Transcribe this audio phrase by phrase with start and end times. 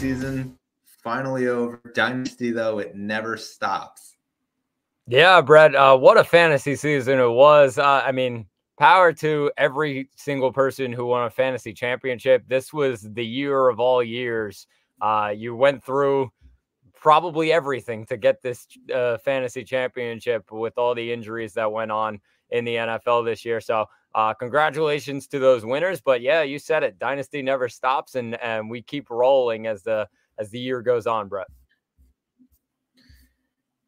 [0.00, 0.58] season
[1.02, 1.78] finally over.
[1.94, 4.16] Dynasty, though, it never stops.
[5.06, 7.76] Yeah, Brett, uh, what a fantasy season it was.
[7.76, 8.46] Uh, I mean,
[8.78, 12.44] power to every single person who won a fantasy championship.
[12.48, 14.66] This was the year of all years.
[15.02, 16.32] Uh, you went through
[16.94, 22.20] probably everything to get this uh, fantasy championship with all the injuries that went on
[22.48, 23.60] in the NFL this year.
[23.60, 26.00] So, uh, congratulations to those winners.
[26.00, 26.98] But yeah, you said it.
[26.98, 30.08] Dynasty never stops, and and we keep rolling as the
[30.38, 31.46] as the year goes on, Brett.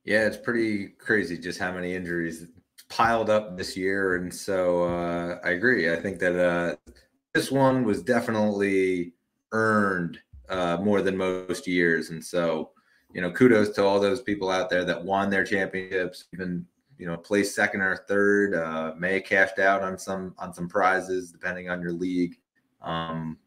[0.04, 2.46] Yeah, it's pretty crazy just how many injuries
[2.88, 5.92] piled up this year, and so uh, I agree.
[5.92, 6.92] I think that uh,
[7.34, 9.14] this one was definitely
[9.52, 12.70] earned uh, more than most years, and so
[13.14, 16.66] you know, kudos to all those people out there that won their championships, even
[16.98, 18.54] you know, placed second or third.
[18.54, 22.38] Uh, may have cashed out on some on some prizes depending on your league.
[22.80, 23.38] Um,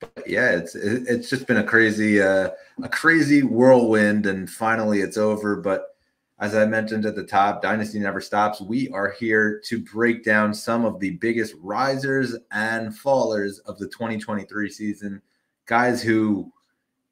[0.00, 2.50] but yeah, it's it's just been a crazy uh,
[2.82, 5.56] a crazy whirlwind, and finally it's over.
[5.56, 5.94] But
[6.40, 8.60] as I mentioned at the top, Dynasty never stops.
[8.60, 13.86] We are here to break down some of the biggest risers and fallers of the
[13.86, 15.22] 2023 season.
[15.66, 16.52] Guys who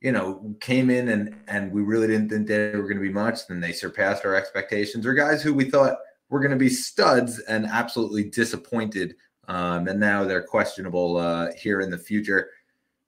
[0.02, 3.08] you know, came in and and we really didn't think they were going to be
[3.08, 5.06] much, then they surpassed our expectations.
[5.06, 5.96] Or guys who we thought
[6.28, 9.14] were going to be studs and absolutely disappointed,
[9.48, 12.50] um, and now they're questionable uh, here in the future.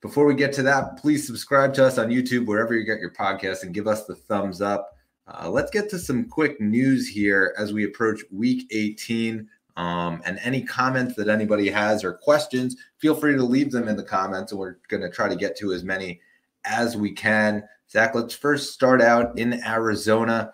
[0.00, 3.12] Before we get to that, please subscribe to us on YouTube wherever you get your
[3.12, 4.96] podcast and give us the thumbs up.
[5.26, 9.48] Uh, let's get to some quick news here as we approach Week 18.
[9.76, 13.96] Um, and any comments that anybody has or questions, feel free to leave them in
[13.96, 16.20] the comments, and we're going to try to get to as many
[16.64, 17.64] as we can.
[17.90, 20.52] Zach, let's first start out in Arizona.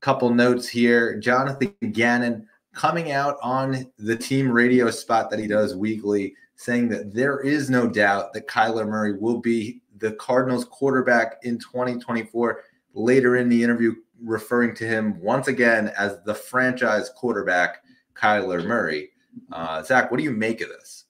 [0.00, 1.18] Couple notes here.
[1.18, 7.14] Jonathan Gannon coming out on the team radio spot that he does weekly, saying that
[7.14, 12.60] there is no doubt that Kyler Murray will be the Cardinals quarterback in 2024.
[12.94, 17.82] Later in the interview, referring to him once again as the franchise quarterback,
[18.14, 19.10] Kyler Murray.
[19.50, 21.01] Uh, Zach, what do you make of this?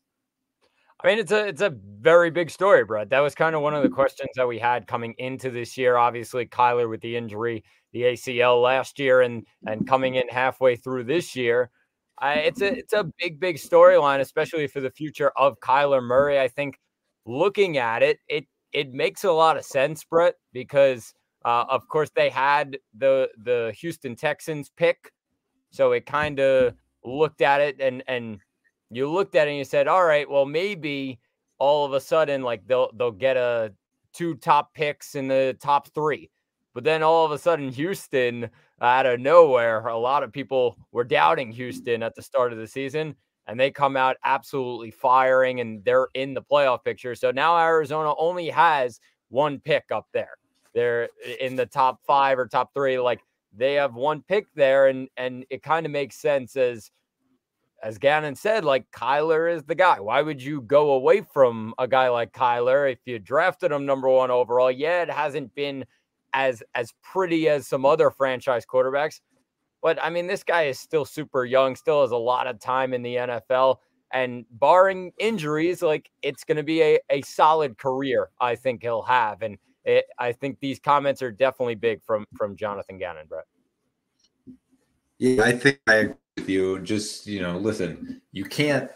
[1.03, 3.11] I mean, it's a it's a very big story, Brett.
[3.11, 3.97] That was kind of one of the mm-hmm.
[3.97, 5.97] questions that we had coming into this year.
[5.97, 11.05] Obviously, Kyler with the injury, the ACL last year, and and coming in halfway through
[11.05, 11.71] this year.
[12.19, 16.39] I, it's a it's a big big storyline, especially for the future of Kyler Murray.
[16.39, 16.79] I think
[17.27, 21.15] looking at it, it it makes a lot of sense, Brett, because
[21.45, 25.13] uh, of course they had the the Houston Texans pick,
[25.71, 26.75] so it kind of
[27.05, 28.39] looked at it and and
[28.93, 31.19] you looked at it and you said, all right, well, maybe
[31.59, 33.73] all of a sudden, like they'll they'll get a
[34.13, 36.31] two top picks in the top three.
[36.75, 38.51] But then all of a sudden, Houston
[38.81, 42.67] out of nowhere, a lot of people were doubting Houston at the start of the
[42.67, 43.15] season,
[43.47, 47.15] and they come out absolutely firing, and they're in the playoff picture.
[47.15, 50.35] So now Arizona only has one pick up there.
[50.75, 51.09] They're
[51.41, 52.99] in the top five or top three.
[52.99, 53.21] Like
[53.55, 56.91] they have one pick there, and and it kind of makes sense as
[57.83, 59.99] as Gannon said, like Kyler is the guy.
[59.99, 64.09] Why would you go away from a guy like Kyler if you drafted him number
[64.09, 64.71] one overall?
[64.71, 65.85] Yeah, it hasn't been
[66.33, 69.21] as as pretty as some other franchise quarterbacks,
[69.83, 72.95] but I mean, this guy is still super young, still has a lot of time
[72.95, 73.79] in the NFL,
[74.13, 78.31] and barring injuries, like it's going to be a a solid career.
[78.41, 82.57] I think he'll have, and it, I think these comments are definitely big from from
[82.57, 83.45] Jonathan Gannon, Brett.
[85.19, 86.79] Yeah, I think I with you.
[86.81, 88.91] Just you know, listen, you can't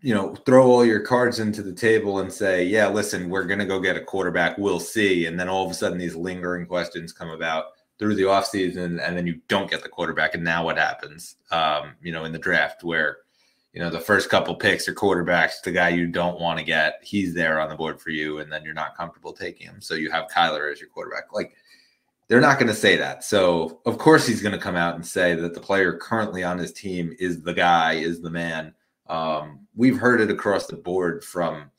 [0.00, 3.66] you know throw all your cards into the table and say, yeah, listen, we're gonna
[3.66, 4.58] go get a quarterback.
[4.58, 7.66] We'll see, and then all of a sudden these lingering questions come about
[7.98, 11.96] through the offseason and then you don't get the quarterback and now what happens um,
[12.00, 13.18] you know in the draft where
[13.72, 17.00] you know the first couple picks are quarterbacks the guy you don't want to get
[17.02, 19.94] he's there on the board for you and then you're not comfortable taking him so
[19.94, 21.56] you have kyler as your quarterback like
[22.28, 23.24] they're not going to say that.
[23.24, 26.58] So, of course, he's going to come out and say that the player currently on
[26.58, 28.74] his team is the guy, is the man.
[29.08, 31.70] Um, we've heard it across the board from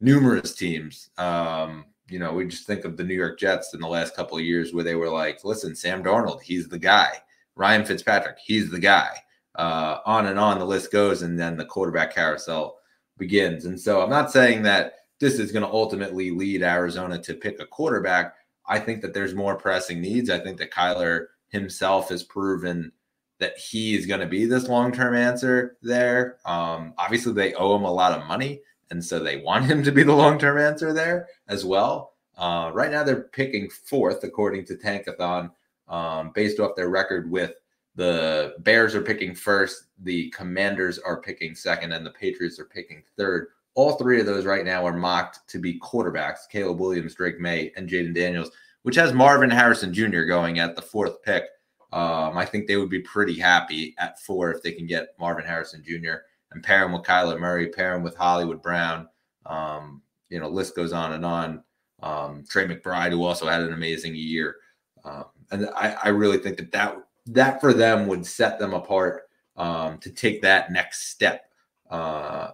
[0.00, 1.10] numerous teams.
[1.18, 4.38] Um, you know, we just think of the New York Jets in the last couple
[4.38, 7.12] of years where they were like, listen, Sam Darnold, he's the guy.
[7.54, 9.10] Ryan Fitzpatrick, he's the guy.
[9.54, 11.22] Uh, on and on the list goes.
[11.22, 12.78] And then the quarterback carousel
[13.18, 13.66] begins.
[13.66, 17.60] And so I'm not saying that this is going to ultimately lead Arizona to pick
[17.60, 18.34] a quarterback
[18.70, 20.30] I think that there's more pressing needs.
[20.30, 22.92] I think that Kyler himself has proven
[23.40, 26.38] that he is going to be this long term answer there.
[26.46, 29.90] Um, obviously, they owe him a lot of money, and so they want him to
[29.90, 32.14] be the long term answer there as well.
[32.38, 35.50] Uh, right now, they're picking fourth according to Tankathon.
[35.88, 37.54] um, based off their record with
[37.96, 43.02] the Bears are picking first, the Commanders are picking second, and the Patriots are picking
[43.16, 43.48] third.
[43.74, 47.72] All three of those right now are mocked to be quarterbacks Caleb Williams, Drake Maye,
[47.76, 48.50] and Jayden Daniels,
[48.82, 50.22] which has Marvin Harrison Jr.
[50.22, 51.44] going at the fourth pick.
[51.92, 55.44] Um, I think they would be pretty happy at four if they can get Marvin
[55.44, 56.14] Harrison Jr.
[56.52, 59.08] and pair him with Kyler Murray, pair him with Hollywood Brown.
[59.46, 61.64] Um, you know, list goes on and on.
[62.02, 64.56] Um, Trey McBride, who also had an amazing year.
[65.04, 66.96] Um, and I, I, really think that, that
[67.26, 69.24] that for them would set them apart
[69.56, 71.50] um, to take that next step.
[71.90, 72.50] Uh,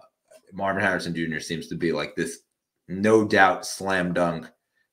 [0.53, 1.39] Marvin Harrison Jr.
[1.39, 2.39] seems to be like this
[2.87, 4.47] no doubt slam dunk.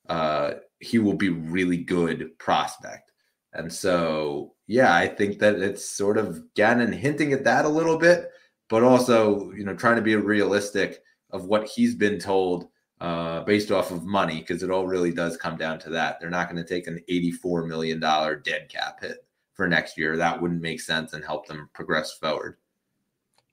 [0.08, 3.12] Uh, he will be really good prospect.
[3.52, 7.98] And so, yeah, I think that it's sort of Gannon hinting at that a little
[7.98, 8.30] bit,
[8.68, 12.68] but also, you know, trying to be realistic of what he's been told
[13.00, 16.18] uh, based off of money, because it all really does come down to that.
[16.20, 19.18] They're not going to take an $84 million dead cap hit
[19.54, 20.16] for next year.
[20.16, 22.56] That wouldn't make sense and help them progress forward.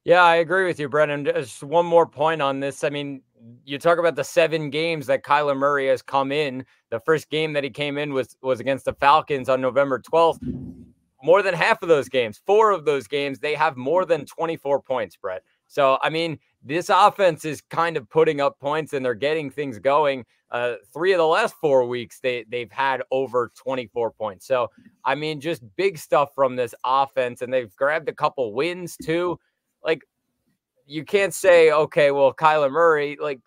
[0.04, 1.26] Yeah, I agree with you, Brennan.
[1.26, 2.84] Just one more point on this.
[2.84, 3.22] I mean,
[3.66, 6.66] you talk about the seven games that Kyler Murray has come in.
[6.90, 10.40] The first game that he came in was was against the Falcons on November 12th.
[11.24, 14.82] More than half of those games, four of those games, they have more than 24
[14.82, 15.44] points, Brett.
[15.68, 19.78] So, I mean, this offense is kind of putting up points and they're getting things
[19.78, 20.26] going.
[20.50, 24.48] Uh, three of the last four weeks, they they've had over 24 points.
[24.48, 24.70] So,
[25.06, 29.40] I mean, just big stuff from this offense, and they've grabbed a couple wins too.
[29.84, 30.02] Like,
[30.86, 33.40] you can't say, okay, well, Kyler Murray, like,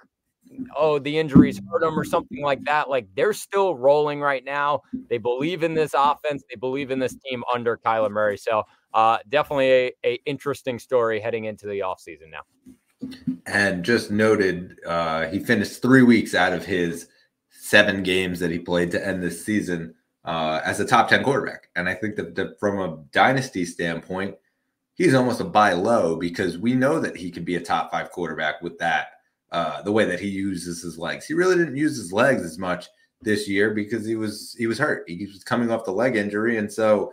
[0.77, 2.89] oh, the injuries hurt him or something like that.
[2.89, 4.83] Like, they're still rolling right now.
[5.09, 6.43] They believe in this offense.
[6.49, 8.39] They believe in this team under Kyler Murray.
[8.39, 8.65] So,
[8.95, 12.43] uh, definitely a, a interesting story heading into the offseason now.
[13.47, 17.09] And just noted, uh, he finished three weeks out of his
[17.51, 19.95] seven games that he played to end this season
[20.25, 21.69] uh, as a top 10 quarterback.
[21.77, 24.37] And I think that, that from a dynasty standpoint,
[24.95, 28.11] he's almost a buy low because we know that he can be a top five
[28.11, 29.09] quarterback with that,
[29.53, 31.27] uh, the way that he uses his legs.
[31.27, 32.87] He really didn't use his legs as much
[33.21, 35.09] this year because he was he was hurt.
[35.09, 37.13] He was coming off the leg injury, and so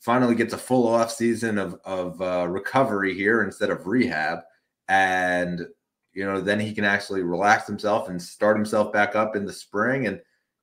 [0.00, 4.40] finally gets a full off season of of uh, recovery here instead of rehab
[4.88, 5.66] and
[6.12, 9.52] you know then he can actually relax himself and start himself back up in the
[9.52, 10.20] spring and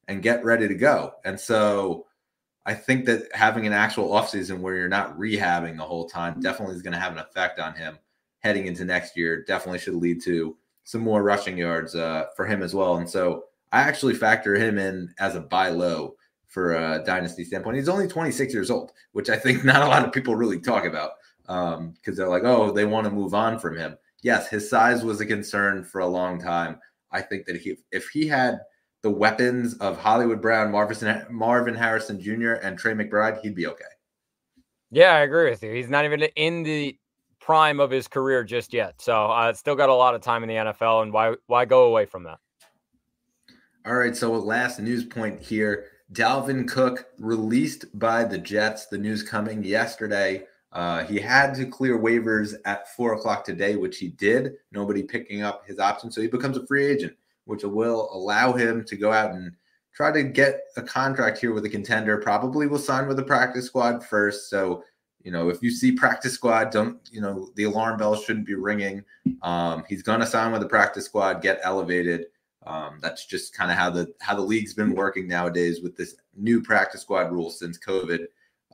[0.08, 2.07] and get ready to go and so
[2.68, 6.76] i think that having an actual offseason where you're not rehabbing the whole time definitely
[6.76, 7.98] is going to have an effect on him
[8.40, 9.44] heading into next year.
[9.44, 12.98] Definitely should lead to some more rushing yards uh, for him as well.
[12.98, 16.16] And so i actually factor him in as a buy low
[16.48, 17.76] for a dynasty standpoint.
[17.76, 20.86] He's only 26 years old which i think not a lot of people really talk
[20.86, 21.12] about
[21.42, 23.98] because um, they're like oh they want to move on from him.
[24.24, 26.80] Yes, his size was a concern for a long time.
[27.12, 28.60] I think that he, if he had
[29.02, 33.86] the weapons of Hollywood Brown, Marvin, Marvin Harrison Jr., and Trey McBride, he'd be okay.
[34.90, 35.72] Yeah, I agree with you.
[35.72, 36.98] He's not even in the
[37.40, 39.02] prime of his career just yet.
[39.02, 41.86] So uh, still got a lot of time in the NFL, and why why go
[41.86, 42.40] away from that?
[43.86, 44.16] All right.
[44.16, 48.88] So last news point here: Dalvin Cook released by the Jets.
[48.88, 50.44] The news coming yesterday.
[50.74, 54.54] Uh, he had to clear waivers at four o'clock today, which he did.
[54.72, 56.12] Nobody picking up his option.
[56.12, 57.14] So he becomes a free agent,
[57.48, 59.52] which will allow him to go out and
[59.94, 62.18] try to get a contract here with a contender.
[62.18, 64.50] Probably will sign with the practice squad first.
[64.50, 64.84] So,
[65.24, 68.54] you know, if you see practice squad, don't, you know, the alarm bell shouldn't be
[68.54, 69.04] ringing.
[69.42, 72.26] Um, he's going to sign with the practice squad, get elevated.
[72.66, 76.16] Um, that's just kind of how the how the league's been working nowadays with this
[76.36, 78.26] new practice squad rule since COVID.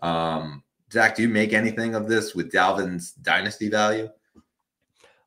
[0.02, 4.10] Um, Zach, do you make anything of this with Dalvin's dynasty value?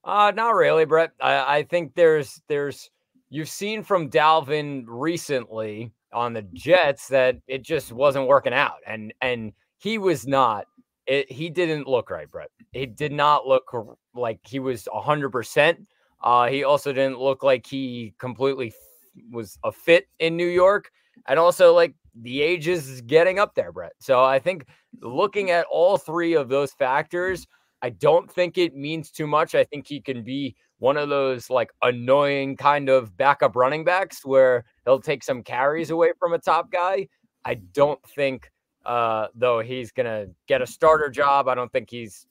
[0.04, 1.12] Uh, not really, Brett.
[1.20, 2.90] I, I think there's there's
[3.36, 9.12] you've seen from Dalvin recently on the Jets that it just wasn't working out, and
[9.20, 10.66] and he was not.
[11.06, 12.48] It, he didn't look right, Brett.
[12.72, 13.70] He did not look
[14.14, 15.86] like he was hundred percent.
[16.22, 18.72] Uh, he also didn't look like he completely
[19.30, 20.90] was a fit in New York,
[21.28, 23.92] and also like the age is getting up there, Brett.
[24.00, 24.64] So I think
[25.02, 27.46] looking at all three of those factors,
[27.82, 29.54] I don't think it means too much.
[29.54, 34.24] I think he can be one of those like annoying kind of backup running backs
[34.24, 37.08] where he'll take some carries away from a top guy.
[37.44, 38.50] I don't think
[38.84, 41.48] uh though he's to get a starter job.
[41.48, 42.26] I don't think he's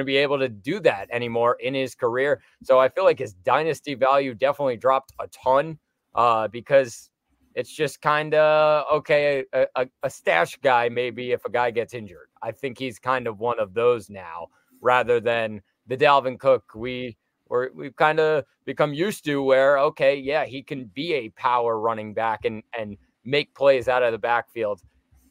[0.00, 2.40] to be able to do that anymore in his career.
[2.62, 5.78] So I feel like his dynasty value definitely dropped a ton
[6.14, 7.10] uh because
[7.54, 11.94] it's just kind of okay, a, a, a, stash guy, maybe if a guy gets
[11.94, 12.28] injured.
[12.42, 14.48] I think he's kind of one of those now
[14.80, 17.16] rather than the Dalvin Cook we
[17.50, 21.78] or we've kind of become used to where, okay, yeah, he can be a power
[21.78, 24.80] running back and, and make plays out of the backfield.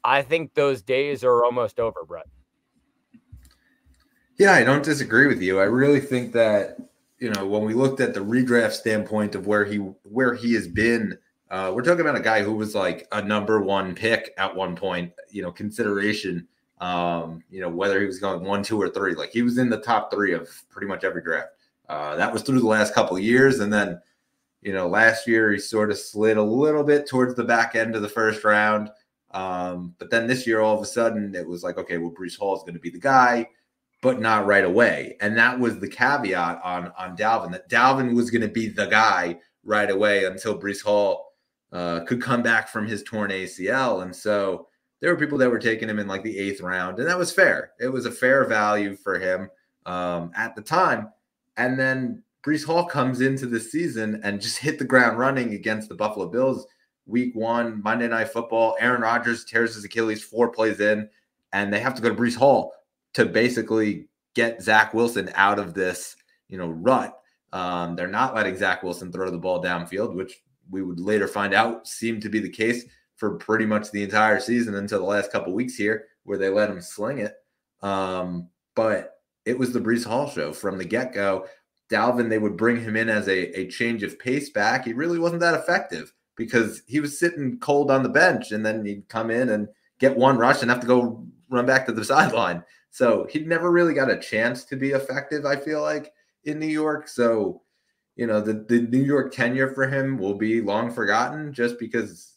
[0.04, 2.26] I think those days are almost over, Brett.
[4.38, 5.60] Yeah, I don't disagree with you.
[5.60, 6.78] I really think that
[7.18, 10.66] you know when we looked at the redraft standpoint of where he where he has
[10.66, 11.18] been,
[11.50, 14.76] uh, we're talking about a guy who was like a number one pick at one
[14.76, 15.12] point.
[15.30, 16.48] You know, consideration.
[16.80, 19.14] Um, you know whether he was going one, two, or three.
[19.14, 21.48] Like he was in the top three of pretty much every draft.
[21.90, 24.00] Uh, that was through the last couple of years, and then
[24.62, 27.96] you know last year he sort of slid a little bit towards the back end
[27.96, 28.90] of the first round.
[29.32, 32.38] Um, but then this year, all of a sudden, it was like, okay, well, Breece
[32.38, 33.46] Hall is going to be the guy
[34.02, 35.16] but not right away.
[35.20, 38.86] And that was the caveat on on Dalvin that Dalvin was going to be the
[38.86, 41.32] guy right away until Breece Hall
[41.72, 44.02] uh, could come back from his torn ACL.
[44.02, 44.68] And so
[45.00, 47.32] there were people that were taking him in like the eighth round, and that was
[47.32, 47.72] fair.
[47.78, 49.50] It was a fair value for him
[49.86, 51.10] um, at the time.
[51.56, 55.88] And then Breece Hall comes into the season and just hit the ground running against
[55.88, 56.66] the Buffalo Bills.
[57.06, 58.76] Week one, Monday Night Football.
[58.80, 61.08] Aaron Rodgers tears his Achilles four plays in,
[61.52, 62.72] and they have to go to Breece Hall
[63.14, 66.16] to basically get Zach Wilson out of this,
[66.48, 67.18] you know, rut.
[67.52, 70.40] Um, they're not letting Zach Wilson throw the ball downfield, which
[70.70, 72.84] we would later find out seemed to be the case
[73.16, 76.70] for pretty much the entire season until the last couple weeks here, where they let
[76.70, 77.34] him sling it.
[77.82, 81.46] Um, but it was the Breece Hall show from the get go.
[81.90, 84.84] Dalvin, they would bring him in as a, a change of pace back.
[84.84, 88.84] He really wasn't that effective because he was sitting cold on the bench and then
[88.84, 89.68] he'd come in and
[89.98, 92.62] get one rush and have to go run back to the sideline.
[92.90, 96.12] So he never really got a chance to be effective, I feel like,
[96.44, 97.08] in New York.
[97.08, 97.62] So,
[98.16, 102.36] you know, the, the New York tenure for him will be long forgotten just because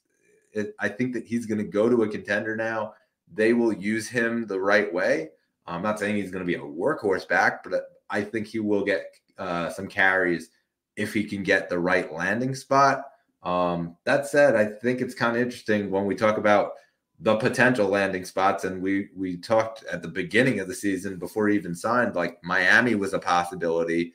[0.52, 2.94] it, I think that he's going to go to a contender now.
[3.34, 5.30] They will use him the right way.
[5.65, 7.74] I'm not saying he's going to be a workhorse back, but
[8.10, 9.05] I think he will get
[9.38, 10.50] uh, some carries
[10.96, 13.03] if he can get the right landing spot.
[13.43, 16.74] Um, that said, I think it's kind of interesting when we talk about
[17.20, 18.63] the potential landing spots.
[18.63, 22.43] And we we talked at the beginning of the season before he even signed, like
[22.43, 24.13] Miami was a possibility.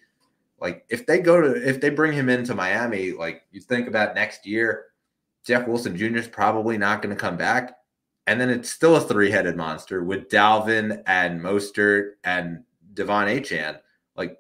[0.61, 4.15] Like if they go to if they bring him into Miami, like you think about
[4.15, 4.87] next year,
[5.45, 6.19] Jeff Wilson Jr.
[6.19, 7.78] is probably not going to come back.
[8.29, 13.79] And then it's still a three-headed monster with Dalvin and Mostert and De'Von Achane.
[14.17, 14.37] Like,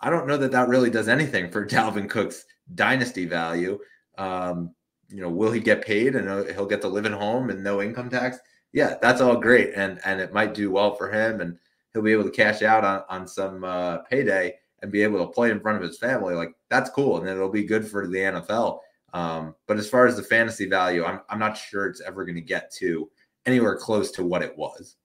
[0.00, 3.78] I don't know that that really does anything for Dalvin Cook's dynasty value.
[4.16, 4.74] Um,
[5.10, 7.62] you know, will he get paid and uh, he'll get to live at home and
[7.62, 8.38] no income tax?
[8.72, 11.58] Yeah, that's all great, and and it might do well for him, and
[11.92, 15.32] he'll be able to cash out on on some uh, payday and be able to
[15.32, 16.34] play in front of his family.
[16.34, 18.80] Like that's cool, and then it'll be good for the NFL.
[19.12, 22.34] Um, but as far as the fantasy value, I'm I'm not sure it's ever going
[22.36, 23.10] to get to
[23.46, 24.96] anywhere close to what it was.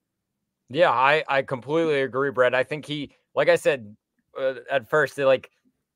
[0.68, 2.54] Yeah, I I completely agree, Brett.
[2.54, 3.96] I think he, like I said
[4.38, 5.50] uh, at first, like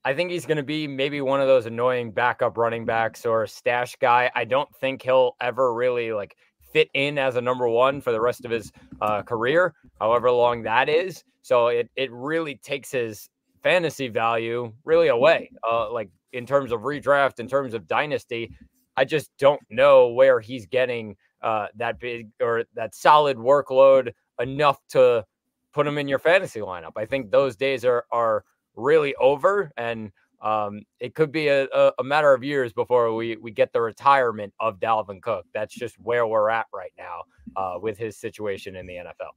[0.05, 3.47] I think he's going to be maybe one of those annoying backup running backs or
[3.47, 4.31] stash guy.
[4.35, 6.37] I don't think he'll ever really like
[6.73, 10.62] fit in as a number one for the rest of his uh, career, however long
[10.62, 11.25] that is.
[11.43, 13.29] So it it really takes his
[13.62, 15.50] fantasy value really away.
[15.69, 18.53] Uh, like in terms of redraft, in terms of dynasty,
[18.97, 24.81] I just don't know where he's getting uh, that big or that solid workload enough
[24.88, 25.25] to
[25.73, 26.93] put them in your fantasy lineup.
[26.97, 30.12] I think those days are are really over, and
[30.43, 31.66] um, it could be a,
[31.99, 35.47] a, matter of years before we we get the retirement of Dalvin Cook.
[35.55, 37.23] That's just where we're at right now
[37.57, 39.33] uh, with his situation in the NFL.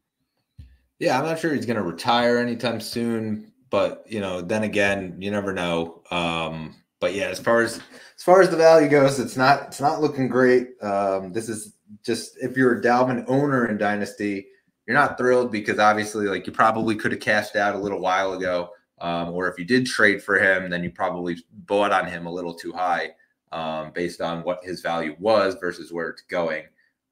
[1.00, 5.16] Yeah, I'm not sure he's going to retire anytime soon, but you know, then again,
[5.20, 6.02] you never know.
[6.12, 7.78] Um, but yeah, as far as
[8.16, 10.82] as far as the value goes, it's not it's not looking great.
[10.82, 14.48] Um, this is just if you're a Dalvin owner in Dynasty,
[14.86, 18.34] you're not thrilled because obviously, like you probably could have cashed out a little while
[18.34, 18.72] ago.
[19.02, 22.32] Um, or if you did trade for him, then you probably bought on him a
[22.32, 23.12] little too high
[23.52, 26.66] um, based on what his value was versus where it's going.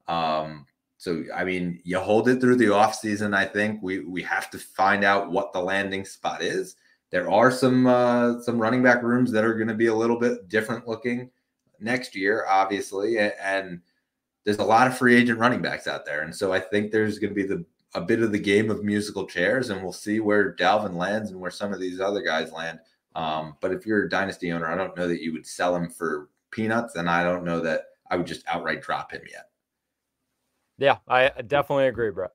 [0.06, 0.66] Um,
[0.98, 3.34] so, I mean, you hold it through the offseason.
[3.34, 6.76] I think we we have to find out what the landing spot is.
[7.10, 10.18] There are some uh, some running back rooms that are going to be a little
[10.18, 11.30] bit different looking
[11.80, 13.80] next year, obviously, and
[14.48, 17.18] there's a lot of free agent running backs out there, and so I think there's
[17.18, 20.20] going to be the a bit of the game of musical chairs, and we'll see
[20.20, 22.78] where Dalvin lands and where some of these other guys land.
[23.14, 25.90] Um, but if you're a dynasty owner, I don't know that you would sell him
[25.90, 29.50] for peanuts, and I don't know that I would just outright drop him yet.
[30.78, 32.28] Yeah, I definitely agree, bro.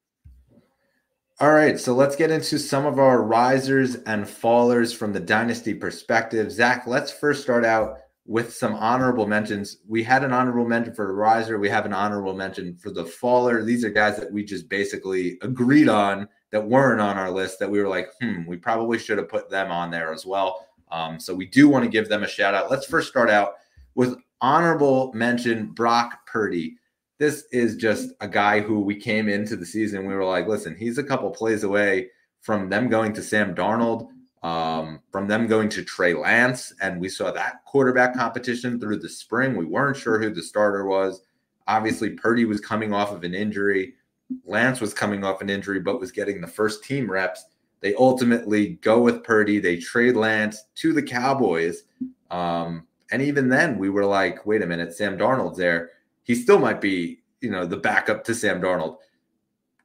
[1.40, 5.74] All right, so let's get into some of our risers and fallers from the dynasty
[5.74, 6.52] perspective.
[6.52, 9.80] Zach, let's first start out with some honorable mentions.
[9.88, 11.60] We had an honorable mention for riser.
[11.60, 13.64] We have an honorable mention for the faller.
[13.64, 17.70] These are guys that we just basically agreed on that weren't on our list that
[17.70, 20.68] we were like, hmm, we probably should have put them on there as well.
[20.92, 22.70] Um, so we do want to give them a shout out.
[22.72, 23.56] Let's first start out
[23.96, 26.78] with honorable mention Brock Purdy.
[27.20, 30.06] this is just a guy who we came into the season.
[30.06, 32.10] We were like, listen, he's a couple plays away
[32.42, 34.10] from them going to Sam Darnold,
[34.44, 36.74] um, from them going to Trey Lance.
[36.82, 39.56] And we saw that quarterback competition through the spring.
[39.56, 41.22] We weren't sure who the starter was.
[41.68, 43.96] Obviously, Purdy was coming off of an injury.
[44.46, 47.46] Lance was coming off an injury, but was getting the first team reps.
[47.80, 49.60] They ultimately go with Purdy.
[49.60, 51.84] They trade Lance to the Cowboys.
[52.32, 55.92] Um, and even then, we were like, wait a minute, Sam Darnold's there.
[56.24, 58.98] He still might be, you know, the backup to Sam Darnold.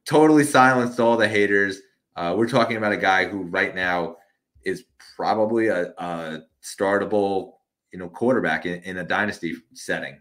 [0.04, 1.80] Totally silenced all the haters.
[2.16, 4.16] Uh, we're talking about a guy who right now
[4.64, 4.84] is
[5.16, 7.52] probably a, a startable,
[7.92, 10.20] you know, quarterback in, in a dynasty setting.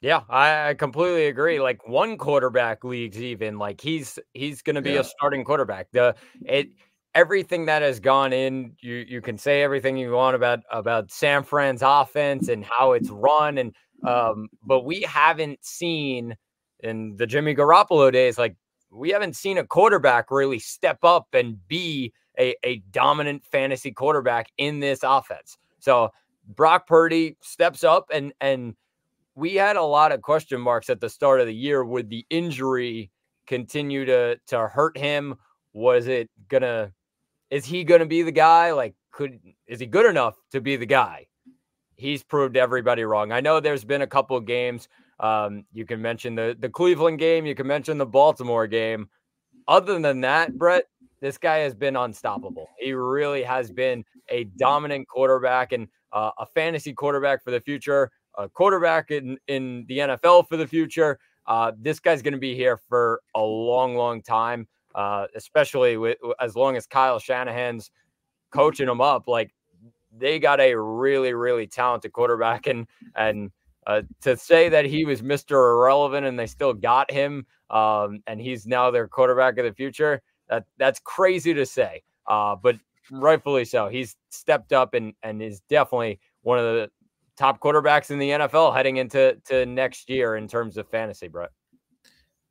[0.00, 1.58] Yeah, I, completely agree.
[1.58, 5.00] Like one quarterback leagues, even like he's he's going to be yeah.
[5.00, 5.88] a starting quarterback.
[5.92, 6.68] The it
[7.14, 11.42] everything that has gone in, you you can say everything you want about about San
[11.42, 13.74] Fran's offense and how it's run, and
[14.06, 16.36] um, but we haven't seen
[16.80, 18.54] in the Jimmy Garoppolo days, like
[18.90, 24.50] we haven't seen a quarterback really step up and be a, a dominant fantasy quarterback
[24.58, 25.58] in this offense.
[25.78, 26.10] So
[26.46, 28.74] Brock Purdy steps up and and
[29.34, 31.84] we had a lot of question marks at the start of the year.
[31.84, 33.10] Would the injury
[33.46, 35.36] continue to to hurt him?
[35.72, 36.92] Was it gonna?
[37.50, 38.72] Is he gonna be the guy?
[38.72, 41.26] Like, could is he good enough to be the guy?
[41.96, 43.32] He's proved everybody wrong.
[43.32, 44.88] I know there's been a couple of games.
[45.20, 47.46] Um, you can mention the the Cleveland game.
[47.46, 49.08] You can mention the Baltimore game.
[49.68, 50.84] Other than that, Brett,
[51.26, 52.68] this guy has been unstoppable.
[52.78, 58.12] He really has been a dominant quarterback and uh, a fantasy quarterback for the future
[58.36, 61.18] a quarterback in, in the NFL for the future.
[61.46, 66.18] Uh, this guy's going to be here for a long, long time, uh, especially with
[66.40, 67.90] as long as Kyle Shanahan's
[68.50, 69.26] coaching him up.
[69.26, 69.52] Like
[70.16, 73.50] they got a really, really talented quarterback, and and
[73.86, 78.40] uh, to say that he was Mister Irrelevant and they still got him, um, and
[78.40, 80.20] he's now their quarterback of the future.
[80.48, 82.76] That that's crazy to say, uh, but
[83.10, 83.88] rightfully so.
[83.88, 86.90] He's stepped up and and is definitely one of the
[87.36, 91.50] top quarterbacks in the NFL heading into to next year in terms of fantasy, Brett.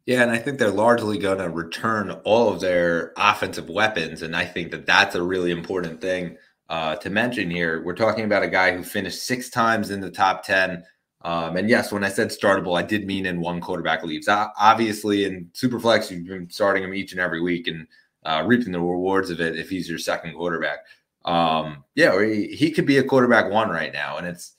[0.05, 4.35] Yeah, and I think they're largely going to return all of their offensive weapons, and
[4.35, 6.37] I think that that's a really important thing
[6.69, 7.81] uh, to mention here.
[7.83, 10.83] We're talking about a guy who finished six times in the top ten.
[11.25, 14.27] Um, and yes, when I said startable, I did mean in one quarterback leaves.
[14.27, 17.87] Uh, obviously, in Superflex, you've been starting him each and every week and
[18.23, 20.79] uh, reaping the rewards of it if he's your second quarterback.
[21.25, 24.53] Um, yeah, he, he could be a quarterback one right now, and it's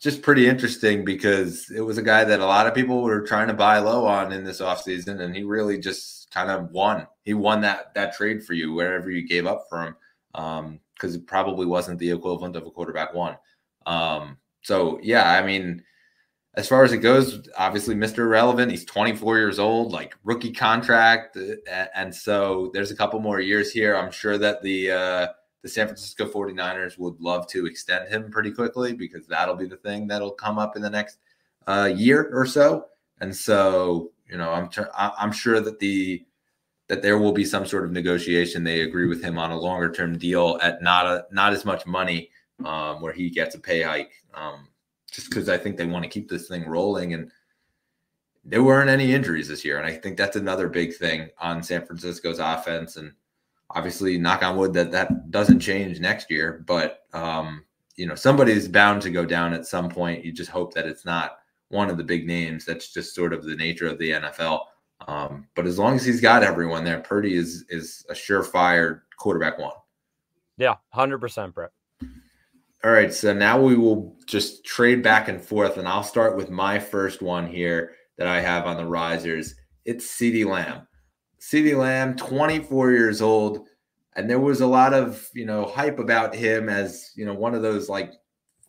[0.00, 3.48] just pretty interesting because it was a guy that a lot of people were trying
[3.48, 7.06] to buy low on in this offseason and he really just kind of won.
[7.24, 9.96] He won that that trade for you wherever you gave up for him
[10.32, 13.36] because um, it probably wasn't the equivalent of a quarterback one.
[13.86, 15.82] Um, so yeah, I mean,
[16.56, 18.18] as far as it goes, obviously Mr.
[18.18, 18.70] Irrelevant.
[18.70, 23.70] He's 24 years old, like rookie contract, uh, and so there's a couple more years
[23.70, 23.94] here.
[23.94, 25.26] I'm sure that the uh,
[25.62, 29.76] the San Francisco 49ers would love to extend him pretty quickly because that'll be the
[29.76, 31.18] thing that'll come up in the next
[31.66, 32.86] uh, year or so.
[33.20, 36.24] And so, you know, I'm I'm sure that the
[36.88, 38.64] that there will be some sort of negotiation.
[38.64, 41.84] They agree with him on a longer term deal at not a not as much
[41.86, 42.30] money,
[42.64, 44.12] um, where he gets a pay hike.
[44.32, 44.68] Um,
[45.16, 47.30] just because I think they want to keep this thing rolling and
[48.44, 49.78] there weren't any injuries this year.
[49.78, 52.96] And I think that's another big thing on San Francisco's offense.
[52.96, 53.12] And
[53.70, 57.64] obviously knock on wood that that doesn't change next year but um,
[57.96, 61.04] you know somebody's bound to go down at some point you just hope that it's
[61.04, 64.60] not one of the big names that's just sort of the nature of the nfl
[65.08, 69.58] um, but as long as he's got everyone there purdy is is a surefire quarterback
[69.58, 69.72] one
[70.58, 71.70] yeah 100% brett
[72.86, 76.48] all right so now we will just trade back and forth and i'll start with
[76.48, 80.86] my first one here that i have on the risers it's CeeDee Lamb
[81.46, 83.68] CeeDee Lamb, 24 years old,
[84.16, 87.54] and there was a lot of you know hype about him as you know one
[87.54, 88.12] of those like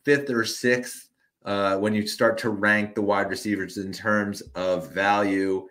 [0.03, 1.09] fifth or sixth
[1.45, 5.67] uh, when you start to rank the wide receivers in terms of value.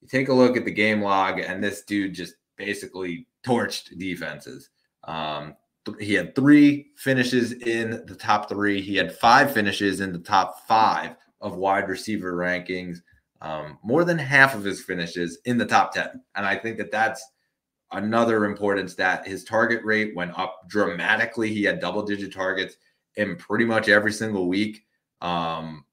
[0.00, 4.70] You take a look at the game log, and this dude just basically torched defenses.
[5.04, 5.54] Um,
[5.98, 8.80] he had three finishes in the top three.
[8.80, 12.98] He had five finishes in the top five of wide receiver rankings
[13.42, 16.08] um, more than half of his finishes in the top 10.
[16.36, 17.22] And I think that that's
[17.90, 19.26] another important stat.
[19.26, 21.52] His target rate went up dramatically.
[21.52, 22.76] He had double digit targets
[23.16, 24.84] in pretty much every single week.
[25.20, 25.84] Um,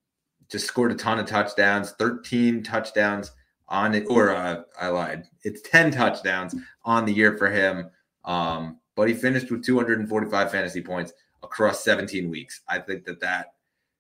[0.50, 3.32] just scored a ton of touchdowns, 13 touchdowns
[3.68, 5.24] on it, or uh, I lied.
[5.44, 7.90] It's 10 touchdowns on the year for him.
[8.26, 12.60] Um, but he finished with 245 fantasy points across 17 weeks.
[12.68, 13.54] I think that that,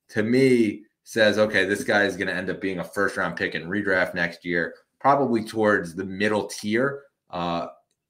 [0.09, 3.37] to me, says, okay, this guy is going to end up being a first round
[3.37, 7.67] pick and redraft next year, probably towards the middle tier, uh,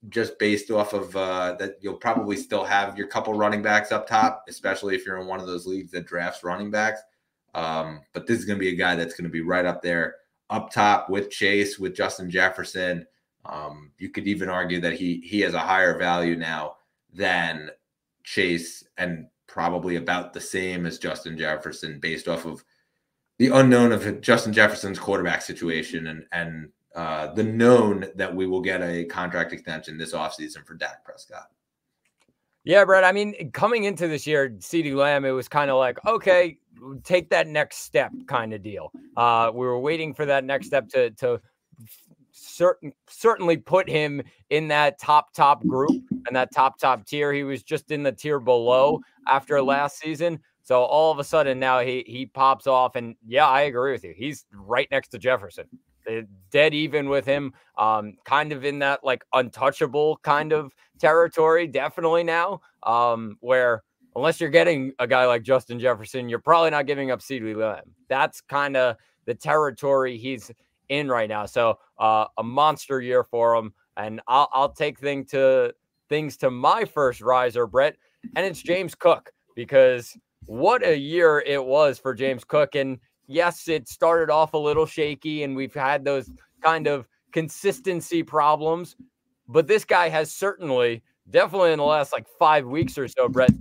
[0.07, 4.07] just based off of uh, that you'll probably still have your couple running backs up
[4.07, 7.01] top, especially if you're in one of those leagues that drafts running backs.
[7.53, 9.83] Um, but this is going to be a guy that's going to be right up
[9.83, 10.15] there,
[10.49, 13.05] up top with Chase, with Justin Jefferson.
[13.45, 16.77] Um, you could even argue that he he has a higher value now
[17.13, 17.69] than
[18.23, 22.63] Chase and probably about the same as Justin Jefferson based off of
[23.37, 28.61] the unknown of Justin Jefferson's quarterback situation and and uh, the known that we will
[28.61, 31.49] get a contract extension this offseason for Dak Prescott.
[32.63, 33.03] Yeah, Brett.
[33.03, 36.57] I mean, coming into this year, CeeDee Lamb, it was kind of like, okay,
[37.03, 38.91] take that next step kind of deal.
[39.15, 41.39] Uh, we were waiting for that next step to to
[42.39, 47.33] certain certainly put him in that top top group and that top top tier.
[47.33, 50.39] He was just in the tier below after last season.
[50.61, 54.03] So all of a sudden now he he pops off, and yeah, I agree with
[54.03, 54.13] you.
[54.15, 55.65] He's right next to Jefferson,
[56.07, 56.21] eh,
[56.51, 57.53] dead even with him.
[57.77, 62.61] Um, kind of in that like untouchable kind of territory, definitely now.
[62.83, 63.83] Um, where
[64.15, 67.95] unless you're getting a guy like Justin Jefferson, you're probably not giving up CeeDee Lamb.
[68.07, 70.51] That's kind of the territory he's
[70.89, 71.45] in right now.
[71.45, 75.73] So uh, a monster year for him, and I'll I'll take thing to
[76.09, 77.95] things to my first riser, Brett,
[78.35, 82.75] and it's James Cook because what a year it was for James Cook.
[82.75, 86.29] And yes, it started off a little shaky, and we've had those
[86.61, 88.95] kind of consistency problems.
[89.47, 93.51] But this guy has certainly, definitely in the last like five weeks or so, Brett,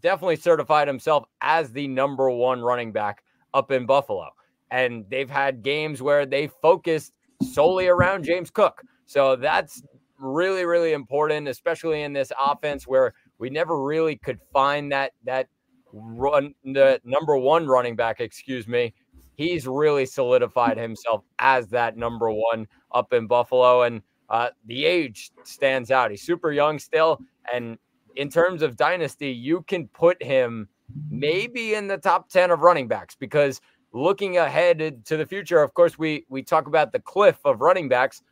[0.00, 4.30] definitely certified himself as the number one running back up in Buffalo.
[4.74, 7.12] And they've had games where they focused
[7.52, 8.82] solely around James Cook.
[9.06, 9.84] So that's
[10.18, 15.48] really, really important, especially in this offense where we never really could find that that
[15.92, 18.92] run the number one running back, excuse me,
[19.36, 23.82] he's really solidified himself as that number one up in Buffalo.
[23.82, 26.10] And uh, the age stands out.
[26.10, 27.20] He's super young still.
[27.52, 27.78] And
[28.16, 30.68] in terms of dynasty, you can put him
[31.10, 33.60] maybe in the top 10 of running backs because
[33.94, 37.88] looking ahead to the future, of course, we we talk about the cliff of running
[37.88, 38.22] backs.